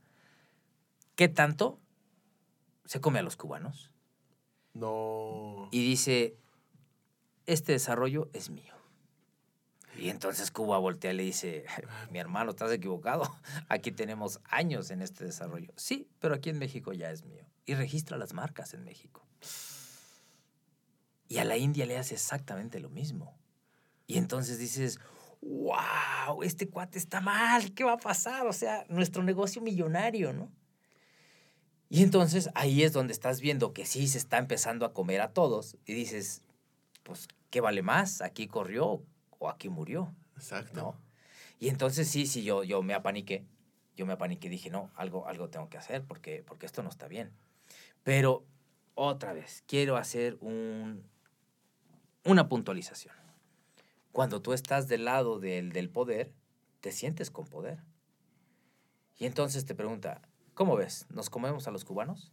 [1.16, 1.80] ¿Qué tanto?
[2.84, 3.90] Se come a los cubanos
[4.74, 5.68] No.
[5.70, 6.36] y dice,
[7.46, 8.74] este desarrollo es mío.
[9.96, 11.64] Y entonces Cuba voltea y le dice,
[12.10, 13.22] mi hermano, estás equivocado.
[13.68, 15.72] Aquí tenemos años en este desarrollo.
[15.76, 17.44] Sí, pero aquí en México ya es mío.
[17.64, 19.24] Y registra las marcas en México.
[21.28, 23.38] Y a la India le hace exactamente lo mismo.
[24.06, 24.98] Y entonces dices,
[25.44, 28.46] wow, este cuate está mal, ¿qué va a pasar?
[28.46, 30.50] O sea, nuestro negocio millonario, ¿no?
[31.88, 35.32] Y entonces ahí es donde estás viendo que sí se está empezando a comer a
[35.32, 36.42] todos y dices,
[37.02, 38.20] pues, ¿qué vale más?
[38.20, 39.02] ¿Aquí corrió
[39.38, 40.12] o aquí murió?
[40.36, 40.74] Exacto.
[40.74, 41.04] ¿No?
[41.60, 43.44] Y entonces sí, sí, yo, yo me apaniqué.
[43.96, 46.88] Yo me apaniqué y dije, no, algo, algo tengo que hacer porque, porque esto no
[46.88, 47.30] está bien.
[48.02, 48.44] Pero
[48.94, 51.04] otra vez, quiero hacer un,
[52.24, 53.14] una puntualización.
[54.14, 56.32] Cuando tú estás del lado del, del poder,
[56.80, 57.82] te sientes con poder.
[59.18, 60.22] Y entonces te pregunta,
[60.54, 61.06] ¿cómo ves?
[61.10, 62.30] ¿Nos comemos a los cubanos?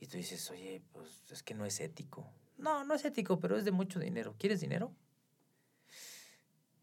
[0.00, 2.28] Y tú dices, oye, pues es que no es ético.
[2.58, 4.34] No, no es ético, pero es de mucho dinero.
[4.40, 4.92] ¿Quieres dinero?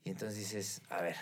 [0.05, 1.17] Y entonces dices, a ver,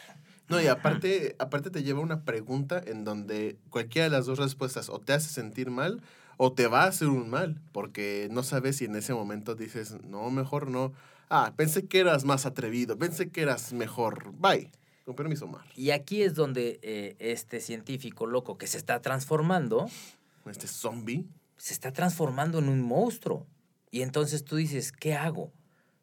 [0.48, 4.88] No, y aparte, aparte te lleva una pregunta en donde cualquiera de las dos respuestas
[4.90, 6.04] o te hace sentir mal
[6.38, 10.00] o te va a hacer un mal, porque no sabes si en ese momento dices,
[10.04, 10.94] no, mejor no.
[11.34, 14.34] Ah, pensé que eras más atrevido, pensé que eras mejor.
[14.34, 14.70] Bye.
[15.06, 15.64] Con permiso, Mar.
[15.78, 19.90] Y aquí es donde eh, este científico loco que se está transformando,
[20.46, 21.26] Este zombie.
[21.56, 23.48] se está transformando en un monstruo.
[23.92, 25.54] Y entonces tú dices, ¿qué hago?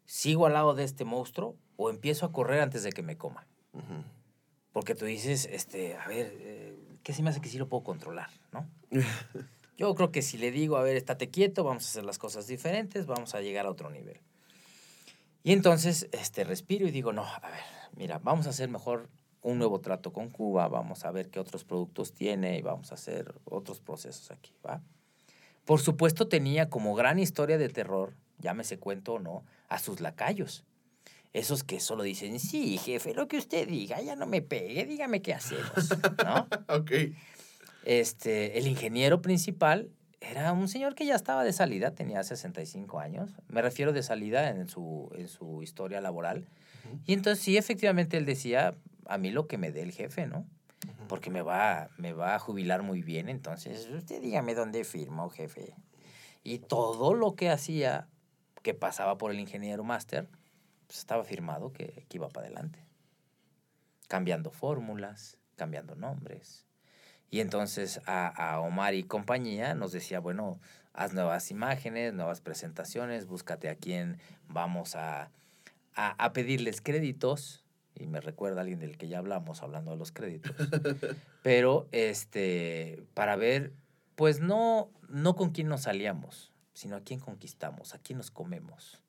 [0.06, 3.46] ¿Sigo al lado de este monstruo o empiezo a correr antes de que me coma?
[3.74, 4.02] Ujú.
[4.72, 7.84] Porque tú dices, este, a ver, eh, ¿qué se me hace que sí lo puedo
[7.84, 8.66] controlar, no?
[9.76, 12.46] Yo creo que si le digo, a ver, estate quieto, vamos a hacer las cosas
[12.46, 14.20] diferentes, vamos a llegar a otro nivel.
[15.42, 17.61] Y entonces, este, respiro y digo, no, a ver,
[17.96, 19.09] mira, vamos a hacer mejor
[19.42, 22.96] un nuevo trato con Cuba, vamos a ver qué otros productos tiene y vamos a
[22.96, 24.83] hacer otros procesos aquí, ¿va?
[25.64, 30.64] Por supuesto tenía como gran historia de terror, llámese cuento o no, a sus lacayos.
[31.35, 35.20] Esos que solo dicen, sí, jefe, lo que usted diga, ya no me pegue, dígame
[35.20, 35.90] qué hacemos,
[36.24, 36.48] ¿no?
[36.74, 36.90] ok.
[37.85, 43.31] Este, el ingeniero principal era un señor que ya estaba de salida, tenía 65 años.
[43.48, 46.48] Me refiero de salida en su, en su historia laboral.
[47.07, 48.74] Y entonces sí, efectivamente, él decía,
[49.07, 50.46] a mí lo que me dé el jefe, ¿no?
[51.09, 55.74] Porque me va, me va a jubilar muy bien, entonces usted dígame dónde firmo, jefe.
[56.42, 58.09] Y todo lo que hacía,
[58.62, 60.28] que pasaba por el ingeniero máster,
[60.87, 62.85] pues estaba firmado que, que iba para adelante.
[64.09, 66.67] Cambiando fórmulas, cambiando nombres.
[67.30, 70.58] Y entonces a, a Omar y compañía nos decía, bueno,
[70.92, 75.30] haz nuevas imágenes, nuevas presentaciones, búscate a quién vamos a,
[75.94, 77.64] a, a pedirles créditos.
[77.94, 80.54] Y me recuerda a alguien del que ya hablamos hablando de los créditos.
[81.42, 83.72] Pero este, para ver,
[84.14, 89.02] pues no, no con quién nos salíamos, sino a quién conquistamos, a quién nos comemos.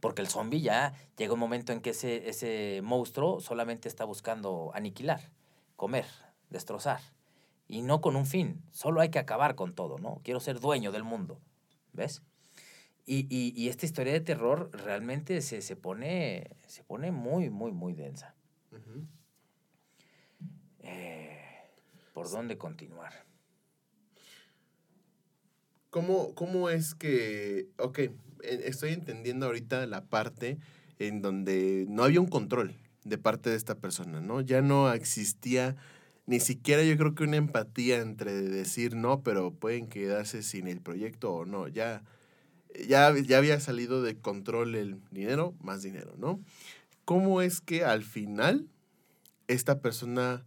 [0.00, 4.70] Porque el zombie ya llega un momento en que ese, ese monstruo solamente está buscando
[4.74, 5.30] aniquilar,
[5.76, 6.06] comer,
[6.50, 7.00] destrozar.
[7.72, 8.60] Y no con un fin.
[8.70, 10.20] Solo hay que acabar con todo, ¿no?
[10.24, 11.40] Quiero ser dueño del mundo.
[11.94, 12.20] ¿Ves?
[13.06, 17.72] Y, y- y esta historia de terror realmente se, se, pone, se pone muy, muy,
[17.72, 18.34] muy densa.
[20.80, 21.40] Eh,
[22.12, 23.24] ¿Por dónde continuar?
[25.88, 28.10] ¿Cómo, ¿Cómo es que, ok, eh,
[28.42, 30.58] estoy entendiendo ahorita la parte
[30.98, 34.42] en donde no había un control de parte de esta persona, ¿no?
[34.42, 35.74] Ya no existía
[36.26, 40.80] ni siquiera yo creo que una empatía entre decir no, pero pueden quedarse sin el
[40.80, 41.68] proyecto o no.
[41.68, 42.02] Ya,
[42.88, 46.40] ya, ya había salido de control el dinero, más dinero, ¿no?
[47.04, 48.68] ¿Cómo es que al final
[49.48, 50.44] esta persona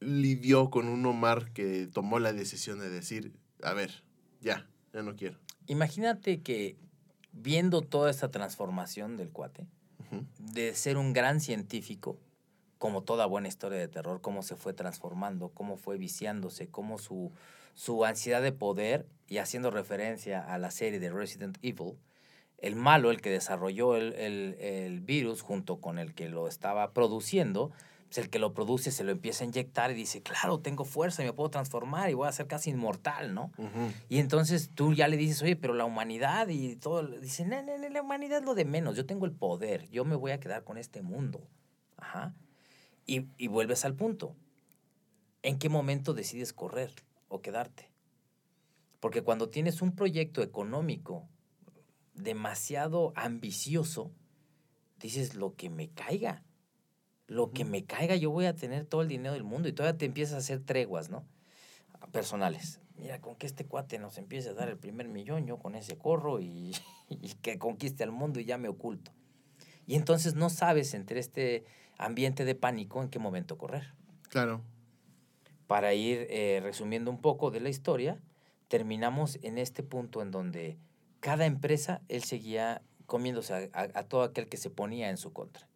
[0.00, 3.32] lidió con un Omar que tomó la decisión de decir,
[3.62, 4.02] a ver,
[4.40, 5.38] ya, ya no quiero.
[5.66, 6.76] Imagínate que
[7.32, 9.66] viendo toda esta transformación del cuate,
[10.38, 12.18] de ser un gran científico,
[12.80, 17.30] como toda buena historia de terror, cómo se fue transformando, cómo fue viciándose, cómo su,
[17.74, 21.98] su ansiedad de poder, y haciendo referencia a la serie de Resident Evil,
[22.56, 26.92] el malo, el que desarrolló el, el- el virus junto con el que lo estaba
[26.94, 27.70] produciendo,
[28.06, 31.22] pues el que lo produce se lo empieza a inyectar y dice, claro, tengo fuerza
[31.22, 33.52] y me puedo transformar y voy a ser casi inmortal, ¿no?
[34.08, 37.02] Y entonces tú ya le dices, oye, pero la humanidad y todo.
[37.06, 38.96] Dice, no, no, no, la humanidad es lo de menos.
[38.96, 39.86] Yo tengo el poder.
[39.90, 41.42] Yo me voy a quedar con este mundo.
[41.98, 42.32] Ajá.
[43.10, 44.36] Y, y vuelves al punto.
[45.42, 46.92] ¿En qué momento decides correr
[47.26, 47.90] o quedarte?
[49.00, 51.28] Porque cuando tienes un proyecto económico
[52.14, 54.12] demasiado ambicioso,
[55.00, 56.44] dices lo que me caiga.
[57.26, 59.98] Lo que me caiga, yo voy a tener todo el dinero del mundo y todavía
[59.98, 61.26] te empiezas a hacer treguas, ¿no?
[62.12, 62.78] Personales.
[62.94, 65.98] Mira, con que este cuate nos empiece a dar el primer millón, yo con ese
[65.98, 66.76] corro y,
[67.08, 69.10] y que conquiste al mundo y ya me oculto.
[69.84, 71.64] Y entonces no sabes entre este
[72.04, 73.92] ambiente de pánico en qué momento correr.
[74.28, 74.62] Claro.
[75.66, 78.20] Para ir eh, resumiendo un poco de la historia,
[78.68, 80.78] terminamos en este punto en donde
[81.20, 85.32] cada empresa, él seguía comiéndose a, a- a todo aquel que se ponía en su
[85.32, 85.68] contra.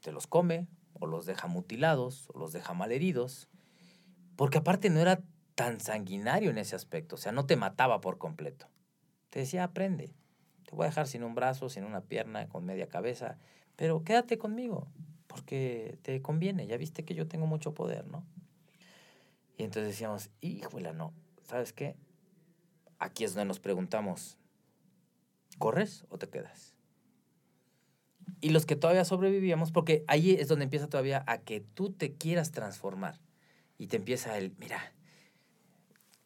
[0.00, 3.48] Te los come, o los deja mutilados, o los deja malheridos,
[4.36, 5.20] porque aparte no era
[5.54, 8.68] tan sanguinario en ese aspecto, o sea, no te mataba por completo.
[9.30, 10.14] Te decía, aprende,
[10.64, 13.38] te voy a dejar sin un brazo, sin una pierna, con media cabeza,
[13.76, 14.88] pero quédate conmigo,
[15.26, 18.24] porque te conviene, ya viste que yo tengo mucho poder, ¿no?
[19.58, 21.12] Y entonces decíamos, híjole, no,
[21.44, 21.96] ¿sabes qué?
[22.98, 24.38] Aquí es donde nos preguntamos,
[25.58, 26.74] ¿corres o te quedas?
[28.40, 32.14] Y los que todavía sobrevivíamos, porque ahí es donde empieza todavía a que tú te
[32.14, 33.18] quieras transformar.
[33.78, 34.92] Y te empieza el, mira,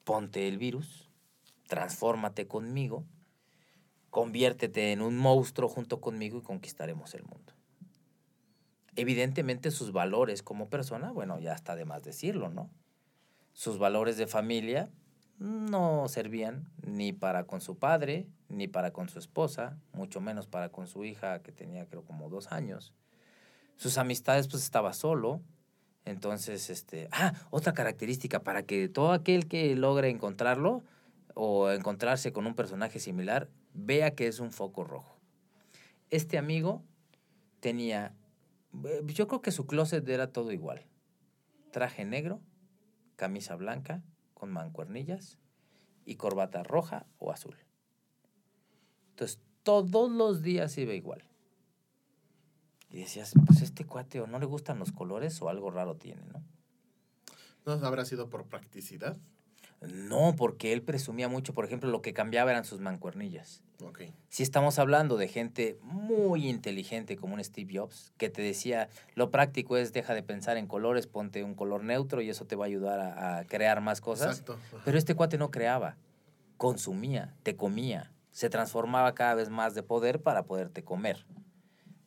[0.04, 1.10] ponte el virus,
[1.68, 3.04] transfórmate conmigo,
[4.10, 7.52] conviértete en un monstruo junto conmigo y conquistaremos el mundo.
[8.96, 12.70] Evidentemente sus valores como persona, bueno, ya está de más decirlo, ¿no?
[13.52, 14.90] Sus valores de familia
[15.38, 20.68] no servían ni para con su padre, ni para con su esposa, mucho menos para
[20.70, 22.92] con su hija que tenía creo como dos años.
[23.76, 25.40] Sus amistades pues estaba solo.
[26.04, 30.82] Entonces, este, ah, otra característica para que todo aquel que logre encontrarlo
[31.34, 35.18] o encontrarse con un personaje similar vea que es un foco rojo.
[36.10, 36.82] Este amigo
[37.60, 38.14] tenía,
[38.84, 40.86] eh, yo creo que su closet era todo igual.
[41.70, 42.40] Traje negro,
[43.16, 44.02] camisa blanca
[44.34, 45.38] con mancuernillas
[46.04, 47.56] y corbata roja o azul.
[49.10, 51.24] Entonces, todos los días iba igual.
[52.88, 56.22] Y decías, pues este cuate o no le gustan los colores o algo raro tiene,
[56.26, 56.42] ¿no?
[57.64, 59.16] ¿No habrá sido por practicidad?
[59.80, 63.62] No, porque él presumía mucho, por ejemplo, lo que cambiaba eran sus mancuernillas.
[64.28, 69.30] Si estamos hablando de gente muy inteligente como un Steve Jobs, que te decía, lo
[69.30, 72.66] práctico es deja de pensar en colores, ponte un color neutro y eso te va
[72.66, 74.40] a ayudar a, a crear más cosas.
[74.40, 74.58] Exacto.
[74.84, 75.96] Pero este cuate no creaba,
[76.58, 81.24] consumía, te comía, se transformaba cada vez más de poder para poderte comer.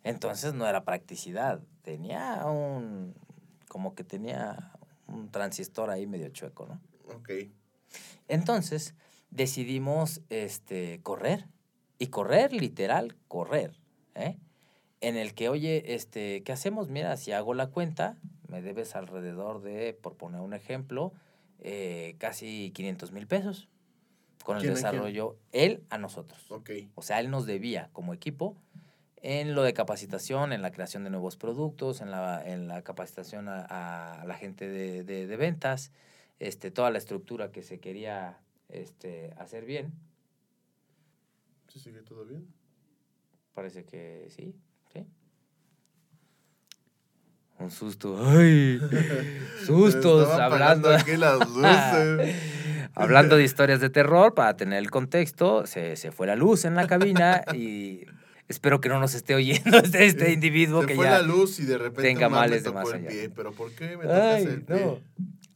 [0.03, 3.15] Entonces no era practicidad, tenía un,
[3.67, 4.73] como que tenía
[5.07, 6.79] un transistor ahí medio chueco, ¿no?
[7.15, 7.29] Ok.
[8.27, 8.95] Entonces
[9.31, 11.47] decidimos este, correr.
[11.99, 13.79] Y correr, literal, correr.
[14.15, 14.37] ¿eh?
[15.01, 16.89] En el que, oye, este, ¿qué hacemos?
[16.89, 21.13] Mira, si hago la cuenta, me debes alrededor de, por poner un ejemplo,
[21.59, 23.69] eh, casi 500 mil pesos.
[24.43, 26.45] Con el desarrollo, él a nosotros.
[26.49, 26.71] Ok.
[26.95, 28.57] O sea, él nos debía como equipo
[29.21, 33.47] en lo de capacitación, en la creación de nuevos productos, en la, en la capacitación
[33.47, 33.61] a,
[34.21, 35.93] a la gente de, de- de ventas,
[36.39, 39.93] este, toda la estructura que se quería este, hacer bien.
[41.67, 42.47] ¿Sí sigue todo bien?
[43.53, 44.55] Parece que sí,
[44.91, 45.05] sí.
[47.59, 48.17] Un susto.
[48.25, 48.79] ¡Ay!
[49.65, 50.89] Sustos, hablando.
[50.89, 52.35] las luces.
[52.95, 56.75] Hablando de historias de terror, para tener el contexto, se, se fue la luz en
[56.75, 58.05] la cabina y
[58.47, 61.13] espero que no nos esté oyendo este, este individuo Se que fue ya...
[61.13, 63.07] la luz y de repente tenga males de tocó más allá.
[63.09, 63.31] pie.
[63.31, 64.85] ¿Pero por qué me tocas Ay, el pie?
[64.85, 64.99] no.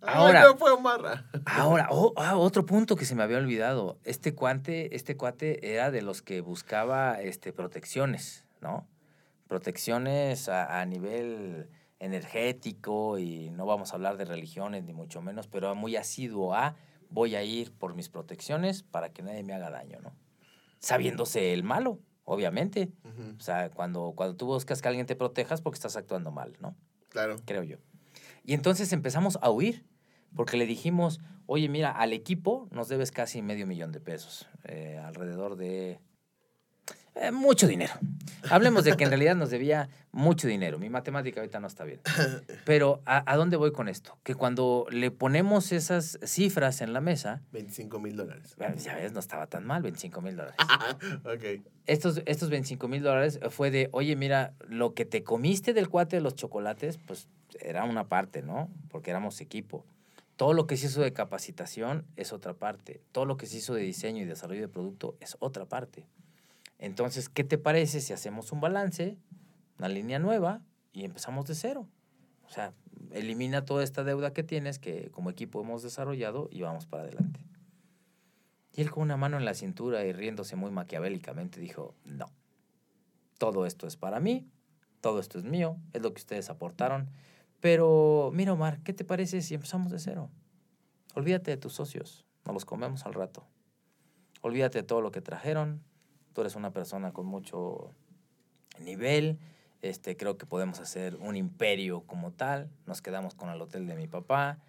[0.08, 1.26] Ay, Ahora- no fue Omar.
[1.46, 4.00] Ahora, oh, ah, otro punto que se me había olvidado.
[4.06, 8.88] Este cuate, este cuate era de los que buscaba este, protecciones, ¿no?
[9.48, 15.48] Protecciones a, a nivel energético y no vamos a hablar de religiones ni mucho menos,
[15.48, 16.76] pero muy asiduo a
[17.10, 20.16] voy a ir por mis protecciones para que nadie me haga daño, ¿no?
[20.80, 22.92] Sabiéndose el malo, obviamente.
[23.38, 26.76] O sea, cuando, cuando tú buscas que alguien te protejas porque estás actuando mal, ¿no?
[27.10, 27.38] Claro.
[27.46, 27.78] creo yo.
[28.44, 29.86] Y entonces empezamos a huir,
[30.38, 35.02] porque le dijimos, oye, mira, al equipo nos debes casi medio millón de pesos, eh,
[35.04, 36.00] alrededor de
[37.16, 37.94] eh, mucho dinero.
[38.50, 40.78] Hablemos de que en realidad nos debía mucho dinero.
[40.78, 42.00] Mi matemática ahorita no está bien.
[42.66, 44.20] Pero ¿a, a dónde voy con esto?
[44.24, 48.56] Que cuando le ponemos esas cifras en la mesa, 25 mil dólares.
[48.78, 50.58] ya ves, no estaba tan mal, 25 mil dólares.
[51.26, 51.66] ok.
[51.88, 56.18] Estos, estos 25 mil dólares fue de, oye, mira, lo que te comiste del cuate
[56.18, 57.28] de los chocolates, pues
[57.60, 58.70] era una parte, ¿no?
[58.90, 59.86] Porque éramos equipo.
[60.38, 63.02] Todo lo que se hizo de capacitación es otra parte.
[63.12, 66.06] Todo lo que se hizo de diseño y desarrollo de producto es otra parte.
[66.78, 69.18] Entonces, ¿qué te parece si hacemos un balance,
[69.80, 70.62] una línea nueva
[70.94, 71.88] y empezamos de cero?
[72.46, 72.74] O sea,
[73.12, 77.40] elimina toda esta deuda que tienes que como equipo hemos desarrollado y vamos para adelante.
[78.74, 82.28] Y él con una mano en la cintura y riéndose muy maquiavélicamente dijo, no,
[83.40, 84.48] todo esto es para mí,
[85.02, 87.10] todo esto es mío, es lo que ustedes aportaron.
[87.60, 90.30] Pero mira, Omar, ¿qué te parece si empezamos de cero?
[91.16, 93.48] Olvídate de tus socios, nos los comemos al rato.
[94.42, 95.82] Olvídate de todo lo que trajeron.
[96.34, 97.96] Tú eres una persona con mucho
[98.80, 99.40] nivel.
[99.82, 102.70] Este, creo que podemos hacer un imperio como tal.
[102.86, 104.60] Nos quedamos con el hotel de mi papá,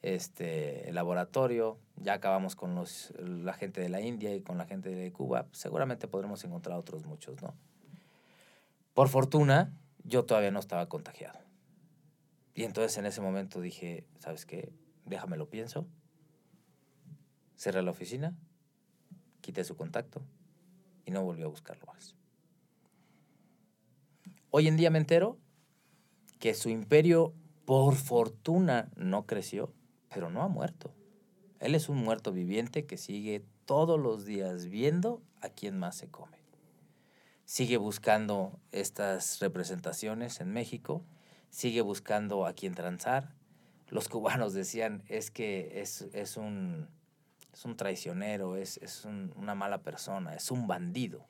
[0.00, 1.78] este, el laboratorio.
[1.96, 5.46] Ya acabamos con los, la gente de la India y con la gente de Cuba.
[5.52, 7.54] Seguramente podremos encontrar otros muchos, ¿no?
[8.94, 9.72] Por fortuna,
[10.04, 11.47] yo todavía no estaba contagiado.
[12.58, 14.72] Y entonces en ese momento dije, ¿sabes qué?
[15.04, 15.86] Déjame lo pienso.
[17.54, 18.36] Cerré la oficina,
[19.40, 20.22] quité su contacto
[21.06, 22.16] y no volví a buscarlo más.
[24.50, 25.38] Hoy en día me entero
[26.40, 27.32] que su imperio,
[27.64, 29.72] por fortuna, no creció,
[30.12, 30.92] pero no ha muerto.
[31.60, 36.08] Él es un muerto viviente que sigue todos los días viendo a quién más se
[36.08, 36.38] come.
[37.44, 41.04] Sigue buscando estas representaciones en México,
[41.50, 43.34] sigue buscando a quién transar.
[43.88, 46.88] Los cubanos decían, es que es, es un,
[47.52, 51.24] es un traicionero, es, es un- una mala persona, es un bandido.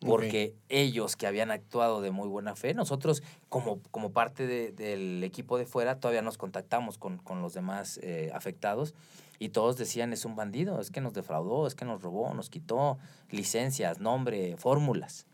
[0.00, 5.22] Porque ellos que habían actuado de muy buena fe, nosotros como, como parte de- del
[5.22, 8.94] equipo de fuera todavía nos contactamos con, con los demás eh, afectados
[9.38, 12.48] y todos decían es un bandido, es que nos defraudó, es que nos robó, nos
[12.48, 12.96] quitó
[13.30, 15.26] licencias, nombre, fórmulas.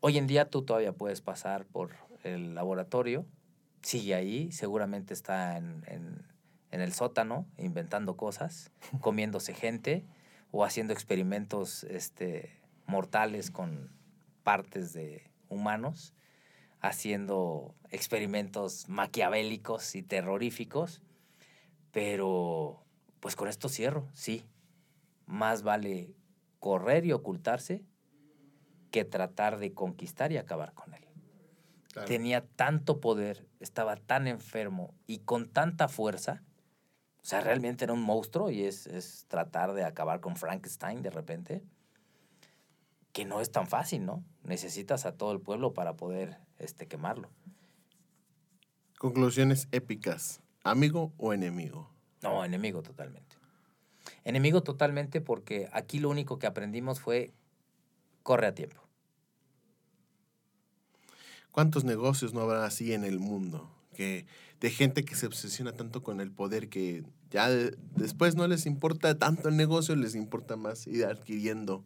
[0.00, 1.90] Hoy en día tú todavía puedes pasar por
[2.28, 3.26] el laboratorio,
[3.82, 6.26] sigue ahí, seguramente está en, en-
[6.70, 8.70] en el sótano inventando cosas,
[9.00, 10.04] comiéndose gente
[10.50, 13.90] o haciendo experimentos este, mortales con
[14.42, 16.14] partes de humanos,
[16.80, 21.02] haciendo experimentos maquiavélicos y terroríficos,
[21.92, 22.84] pero
[23.20, 24.44] pues con esto cierro, sí.
[25.26, 26.14] Más vale
[26.60, 27.82] correr y ocultarse
[28.90, 31.07] que tratar de conquistar y acabar con él.
[31.98, 32.08] Claro.
[32.08, 36.42] Tenía tanto poder, estaba tan enfermo y con tanta fuerza.
[37.22, 41.10] O sea, realmente era un monstruo y es, es tratar de acabar con Frankenstein de
[41.10, 41.62] repente.
[43.12, 44.22] Que no es tan fácil, ¿no?
[44.44, 47.30] Necesitas a todo el pueblo para poder este, quemarlo.
[48.98, 50.40] Conclusiones épicas.
[50.64, 51.90] ¿Amigo o enemigo?
[52.22, 53.36] No, enemigo totalmente.
[54.24, 57.32] Enemigo totalmente porque aquí lo único que aprendimos fue
[58.22, 58.87] corre a tiempo.
[61.58, 63.68] ¿Cuántos negocios no habrá así en el mundo?
[63.96, 64.26] Que
[64.60, 67.02] de gente que se obsesiona tanto con el poder que
[67.32, 71.84] ya de- después no les importa tanto el negocio, les importa más ir adquiriendo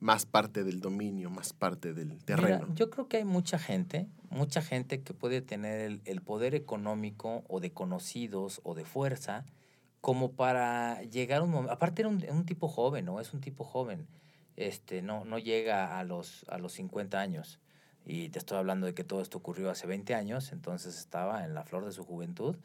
[0.00, 2.64] más parte del dominio, más parte del terreno.
[2.64, 6.56] Mira, yo creo que hay mucha gente, mucha gente que puede tener el, el poder
[6.56, 9.44] económico o de conocidos o de fuerza
[10.00, 11.72] como para llegar a un momento.
[11.72, 13.20] Aparte era un, un tipo joven, ¿no?
[13.20, 14.08] Es un tipo joven.
[14.56, 17.60] Este, no, no llega a los, a los 50 años.
[18.06, 21.54] Y te estoy hablando de que todo esto ocurrió hace 20 años, entonces estaba en
[21.54, 22.56] la flor de su juventud.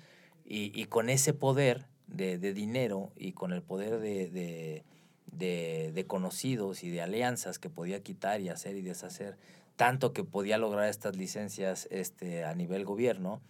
[0.46, 4.84] Y, y con ese poder de, de dinero y con el poder de, de,
[5.32, 9.38] de, de conocidos y de alianzas que podía quitar y hacer y deshacer,
[9.76, 13.42] tanto que podía lograr estas licencias este, a nivel gobierno,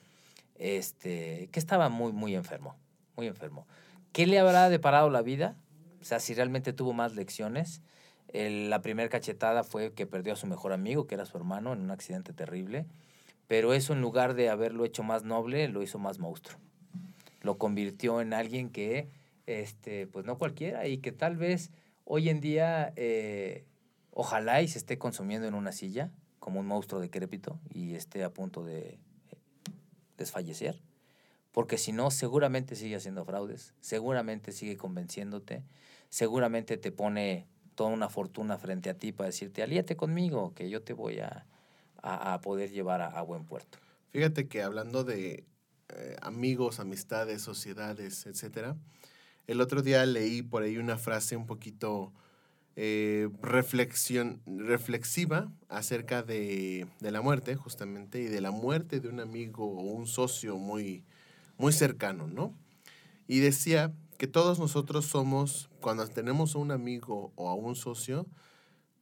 [0.55, 2.75] este, que estaba muy, muy enfermo,
[3.17, 3.67] muy enfermo.
[4.13, 5.55] ¿Qué le habrá deparado la vida?
[6.01, 7.81] O sea, si realmente tuvo más lecciones.
[8.33, 11.81] La primera cachetada fue que perdió a su mejor amigo, que era su hermano, en
[11.81, 12.85] un accidente terrible.
[13.47, 16.57] Pero eso, en lugar de haberlo hecho más noble, lo hizo más monstruo.
[17.41, 19.09] Lo convirtió en alguien que,
[19.45, 21.71] este, pues no cualquiera, y que tal vez
[22.05, 23.65] hoy en día, eh,
[24.11, 28.33] ojalá y se esté consumiendo en una silla, como un monstruo decrépito, y esté a
[28.33, 28.99] punto de eh,
[30.17, 30.81] desfallecer.
[31.51, 35.63] Porque si no, seguramente sigue haciendo fraudes, seguramente sigue convenciéndote,
[36.09, 37.47] seguramente te pone
[37.81, 41.47] toda una fortuna frente a ti para decirte, alíate conmigo, que yo te voy a,
[42.03, 43.79] a- poder llevar a, a buen puerto.
[44.11, 45.45] Fíjate que hablando de
[45.89, 48.75] eh, amigos, amistades, sociedades, etcétera,
[49.47, 52.13] el otro día leí por ahí una frase un poquito
[52.75, 59.21] eh, reflexión, reflexiva acerca de, de la muerte, justamente, y de la muerte de un
[59.21, 61.03] amigo o un socio muy,
[61.57, 62.53] muy cercano, ¿no?
[63.27, 63.91] Y decía
[64.21, 68.27] que todos nosotros somos, cuando tenemos a un amigo o a un socio,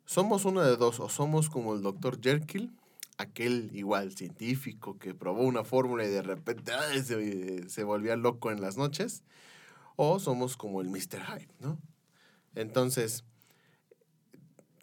[0.06, 2.72] somos uno de dos, o somos como el doctor Jekyll,
[3.18, 6.72] aquel igual científico que probó una fórmula y de repente
[7.04, 9.26] se, se volvía loco en las noches,
[9.98, 11.22] o somos como el Mr.
[11.26, 11.78] Hyde, ¿no?
[12.56, 13.26] Entonces,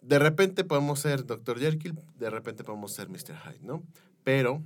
[0.03, 1.57] de repente podemos ser Dr.
[1.57, 3.39] Jekyll, de repente podemos ser Mr.
[3.43, 3.81] Hyde, ¿no?
[4.23, 4.61] Pero,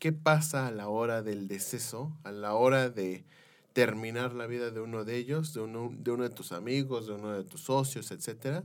[0.00, 3.24] ¿qué pasa a la hora del deceso, a la hora de
[3.74, 7.12] terminar la vida de uno de ellos, de uno de, uno de tus amigos, de
[7.14, 8.64] uno de tus socios, etcétera?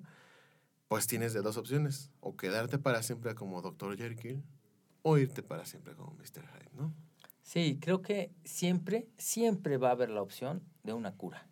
[0.87, 3.95] pues tienes de dos opciones, o quedarte para siempre como Dr.
[3.95, 4.41] Jekyll
[5.03, 6.41] o irte para siempre como Mr.
[6.47, 6.95] Hyde, ¿no?
[7.43, 11.47] Sí, creo que siempre, siempre va a haber la opción de una cura.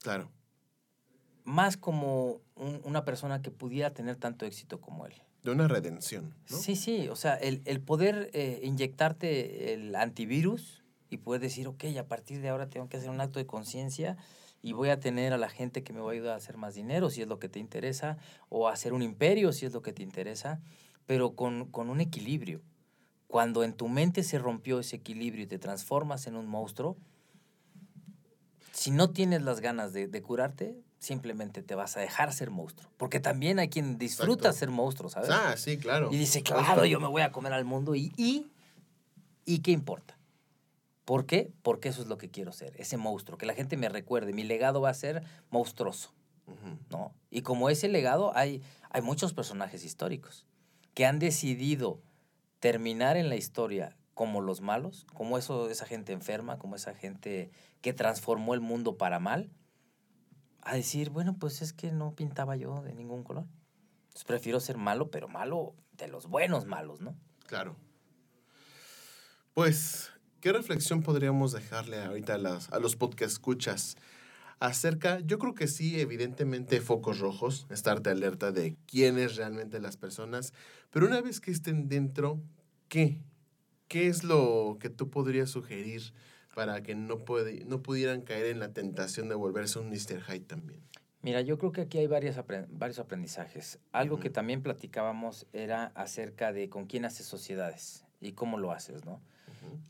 [0.00, 0.30] Claro,
[1.42, 5.14] Más como un- una persona que pudiera tener tanto éxito como él.
[5.42, 6.56] de una redención, ¿no?
[6.56, 10.83] Sí, sí, o sea, el, el poder eh, inyectarte el antivirus
[11.14, 14.16] y poder decir, ok, a partir de ahora tengo que hacer un acto de conciencia
[14.62, 16.74] y voy a tener a la gente que me va a ayudar a hacer más
[16.74, 19.82] dinero si es lo que te interesa, o a hacer un imperio si es lo
[19.82, 20.60] que te interesa,
[21.06, 22.62] pero con, con un equilibrio.
[23.28, 26.96] Cuando en tu mente se rompió ese equilibrio y te transformas en un monstruo,
[28.72, 32.90] si no tienes las ganas de, de curarte, simplemente te vas a dejar ser monstruo.
[32.96, 34.58] Porque también hay quien disfruta Exacto.
[34.58, 35.30] ser monstruo, ¿sabes?
[35.30, 36.10] Ah, sí, claro.
[36.10, 37.94] Y dice, claro, yo me voy a comer al mundo.
[37.94, 38.50] ¿Y, y,
[39.44, 40.16] ¿y qué importa?
[41.04, 41.52] ¿Por qué?
[41.62, 44.32] Porque eso es lo que quiero ser, ese monstruo, que la gente me recuerde.
[44.32, 46.14] Mi legado va a ser monstruoso.
[46.90, 47.14] ¿no?
[47.30, 50.46] Y como ese legado, hay, hay muchos personajes históricos
[50.92, 52.02] que han decidido
[52.60, 57.50] terminar en la historia como los malos, como eso, esa gente enferma, como esa gente
[57.80, 59.50] que transformó el mundo para mal,
[60.62, 63.44] a decir, bueno, pues es que no pintaba yo de ningún color.
[64.04, 67.14] Entonces prefiero ser malo, pero malo de los buenos malos, ¿no?
[67.46, 67.76] Claro.
[69.52, 70.10] Pues,
[70.44, 73.96] ¿qué reflexión podríamos dejarle ahorita a, las, a los podcast escuchas
[74.60, 75.20] acerca?
[75.20, 80.52] Yo creo que sí, evidentemente, focos rojos, estarte alerta de quiénes realmente las personas,
[80.90, 82.42] pero una vez que estén dentro,
[82.88, 83.22] ¿qué?
[83.88, 86.12] ¿Qué es lo que tú podrías sugerir
[86.54, 90.20] para que no, puede, no pudieran caer en la tentación de volverse un Mr.
[90.28, 90.80] Hyde también?
[91.22, 92.38] Mira, yo creo que aquí hay varias
[92.68, 93.78] varios aprendizajes.
[93.92, 99.06] Algo que también platicábamos era acerca de con quién haces sociedades y cómo lo haces,
[99.06, 99.22] ¿no?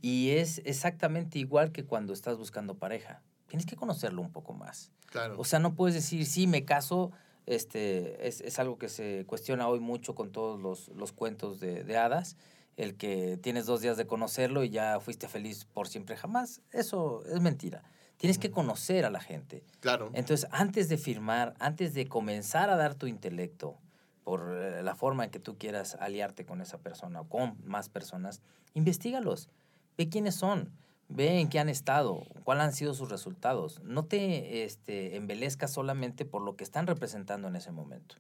[0.00, 3.22] Y es exactamente igual que cuando estás buscando pareja.
[3.46, 4.90] Tienes que conocerlo un poco más.
[5.06, 5.36] Claro.
[5.38, 7.12] O sea, no puedes decir, sí, me caso.
[7.46, 11.84] Este, es, es algo que se cuestiona hoy mucho con todos los, los cuentos de,
[11.84, 12.36] de hadas.
[12.76, 16.62] El que tienes dos días de conocerlo y ya fuiste feliz por siempre jamás.
[16.72, 17.84] Eso es mentira.
[18.16, 19.64] Tienes que conocer a la gente.
[19.80, 20.10] claro.
[20.14, 23.78] Entonces, antes de firmar, antes de comenzar a dar tu intelecto
[24.24, 27.88] por eh, la forma en que tú quieras aliarte con esa persona o con más
[27.88, 28.40] personas,
[28.72, 29.48] investigalos.
[29.96, 30.70] Ve quiénes son,
[31.08, 33.80] ve en qué han estado, cuáles han sido sus resultados.
[33.84, 38.16] No te este, embelezcas solamente por lo que están representando en ese momento.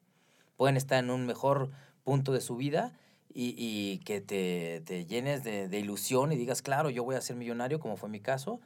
[0.56, 1.70] Pueden estar en un mejor
[2.04, 2.92] punto de su vida
[3.32, 7.20] y, y que te, te llenes de, de ilusión y digas, claro, yo voy a
[7.20, 8.60] ser millonario, como fue mi caso,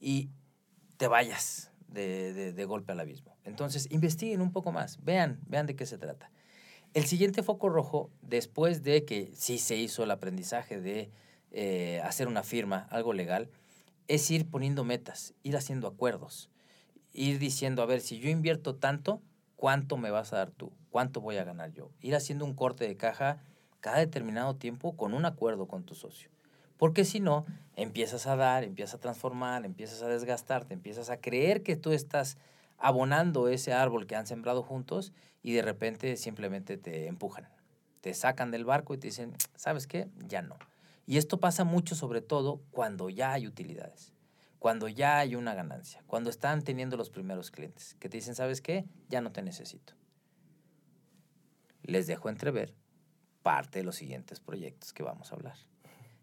[0.00, 0.30] y
[0.96, 3.36] te vayas de, de- de golpe al abismo.
[3.44, 6.30] Entonces, investiguen un poco más, vean, vean de qué se trata.
[6.94, 11.10] El siguiente foco rojo, después de que sí se hizo el aprendizaje de
[11.52, 13.48] eh, hacer una firma, algo legal,
[14.08, 16.50] es ir poniendo metas, ir haciendo acuerdos,
[17.12, 19.20] ir diciendo, a ver, si yo invierto tanto,
[19.56, 20.72] ¿cuánto me vas a dar tú?
[20.90, 21.90] ¿Cuánto voy a ganar yo?
[22.00, 23.42] Ir haciendo un corte de caja
[23.80, 26.30] cada determinado tiempo con un acuerdo con tu socio.
[26.76, 31.62] Porque si no, empiezas a dar, empiezas a transformar, empiezas a desgastarte, empiezas a creer
[31.62, 32.36] que tú estás
[32.78, 37.48] abonando ese árbol que han sembrado juntos y de repente simplemente te empujan,
[38.02, 40.08] te sacan del barco y te dicen, ¿sabes qué?
[40.28, 40.56] Ya no.
[41.06, 44.12] Y esto pasa mucho sobre todo cuando ya hay utilidades,
[44.58, 48.60] cuando ya hay una ganancia, cuando están teniendo los primeros clientes, que te dicen, ¿sabes
[48.60, 48.84] qué?
[49.08, 49.94] Ya no te necesito.
[51.82, 52.74] Les dejo entrever
[53.42, 55.56] parte de los siguientes proyectos que vamos a hablar.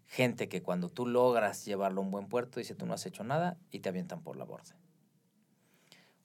[0.06, 3.24] Gente que cuando tú logras llevarlo a un buen puerto dice tú no has hecho
[3.24, 4.76] nada y te avientan por la borda.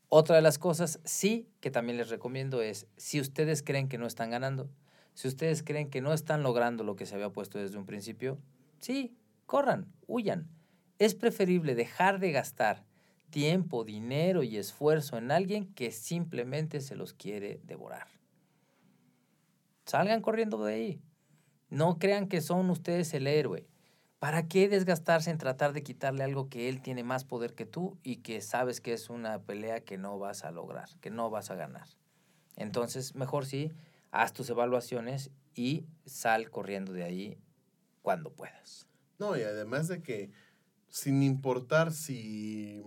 [0.10, 4.08] Otra de las cosas, sí, que también les recomiendo es, si ustedes creen que no
[4.08, 4.70] están ganando,
[5.20, 8.38] si ustedes creen que no están logrando lo que se había puesto desde un principio,
[8.80, 9.18] sí,
[9.48, 10.48] corran, huyan.
[10.98, 12.86] Es preferible dejar de gastar
[13.30, 18.08] tiempo, dinero y esfuerzo en alguien que simplemente se los quiere devorar.
[19.86, 21.02] Salgan corriendo de ahí.
[21.70, 23.68] No crean que son ustedes el héroe.
[24.20, 27.98] ¿Para qué desgastarse en tratar de quitarle algo que él tiene más poder que tú
[28.04, 31.52] y que sabes que es una pelea que no vas a lograr, que no vas
[31.52, 31.90] a ganar?
[32.56, 33.74] Entonces, mejor sí,
[34.12, 37.38] haz tus evaluaciones y sal corriendo de ahí
[38.02, 38.88] cuando puedas.
[39.18, 40.32] No, y además de que,
[40.88, 42.82] sin importar si...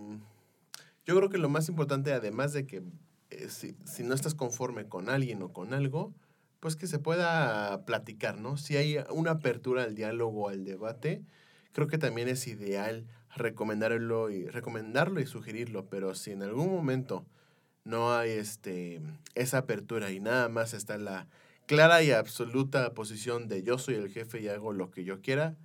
[1.05, 2.83] Yo creo que lo más importante, además de que
[3.29, 6.13] eh, si, si no estás conforme con alguien o con algo,
[6.59, 8.55] pues que se pueda platicar, ¿no?
[8.55, 11.21] Si hay una apertura al diálogo, al debate,
[11.73, 13.05] creo que también es ideal
[13.35, 17.25] recomendarlo y, recomendarlo y sugerirlo, pero si en algún momento
[17.83, 19.01] no hay este,
[19.35, 21.27] esa apertura y nada más está la
[21.65, 25.55] clara y absoluta posición de yo soy el jefe y hago lo que yo quiera,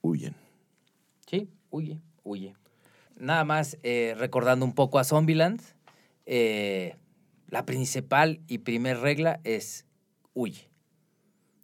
[0.00, 0.34] huyen.
[1.28, 2.54] Sí, huye, huye.
[3.16, 5.60] Nada más eh, recordando un poco a Zombieland,
[6.26, 6.96] eh,
[7.48, 9.86] la principal y primer regla es
[10.34, 10.68] huye.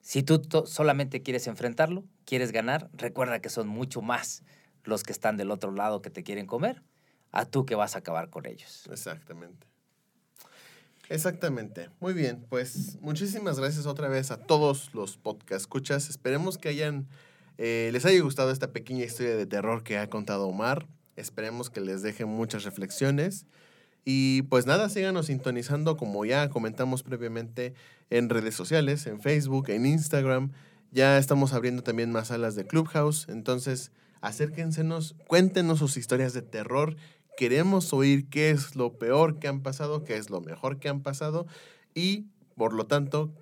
[0.01, 4.43] Si tú solamente quieres enfrentarlo, quieres ganar, recuerda que son mucho más
[4.85, 6.83] los que están del otro lado que te quieren comer,
[7.33, 8.89] a tú que vas a acabar con ellos.
[8.91, 9.67] Exactamente.
[11.09, 11.91] Exactamente.
[12.01, 15.69] Muy bien, pues muchísimas gracias otra vez a todos los podcast.
[16.09, 17.09] Esperemos que hayan
[17.59, 20.87] eh, les haya gustado esta pequeña historia de terror que ha contado Omar.
[21.17, 23.47] Esperemos que les deje muchas reflexiones.
[24.05, 27.75] Y pues nada, síganos sintonizando como ya comentamos previamente
[28.11, 30.51] en redes sociales, en Facebook, en Instagram.
[30.91, 33.29] Ya estamos abriendo también más salas de Clubhouse.
[33.29, 36.97] Entonces, acérquensenos, cuéntenos sus historias de terror.
[37.37, 41.01] Queremos oír qué es lo peor que han pasado, qué es lo mejor que han
[41.01, 41.47] pasado
[41.95, 42.27] y,
[42.57, 43.33] por lo tanto,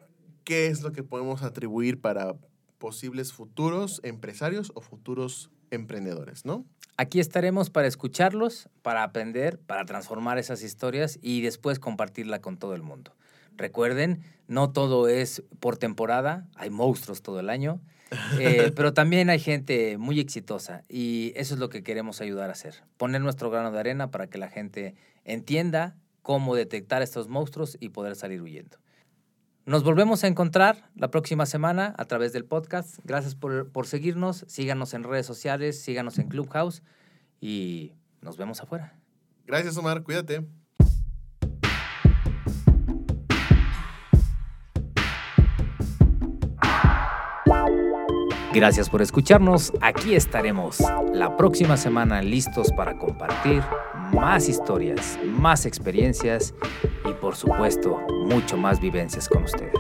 [0.45, 2.35] qué es lo que podemos atribuir para
[2.79, 6.65] posibles futuros empresarios o futuros emprendedores, ¿no?
[6.97, 12.75] Aquí estaremos para escucharlos, para aprender, para transformar esas historias y después compartirla con todo
[12.75, 13.15] el mundo.
[13.57, 17.81] Recuerden, no todo es por temporada, hay monstruos todo el año,
[18.39, 22.53] eh, pero también hay gente muy exitosa y eso es lo que queremos ayudar a
[22.53, 22.83] hacer.
[22.97, 24.95] Poner nuestro grano de arena para que la gente
[25.25, 28.79] entienda cómo detectar estos monstruos y poder salir huyendo.
[29.67, 32.99] Nos volvemos a encontrar la próxima semana a través del podcast.
[33.05, 34.45] Gracias por, por seguirnos.
[34.49, 36.83] Síganos en redes sociales, síganos en Clubhouse
[37.41, 38.95] y nos vemos afuera.
[39.47, 40.03] Gracias, Omar.
[40.03, 40.60] Cuídate.
[48.53, 49.73] Gracias por escucharnos.
[49.81, 50.79] Aquí estaremos
[51.13, 53.63] la próxima semana listos para compartir
[54.13, 56.53] más historias, más experiencias
[57.09, 59.79] y por supuesto mucho más vivencias con ustedes.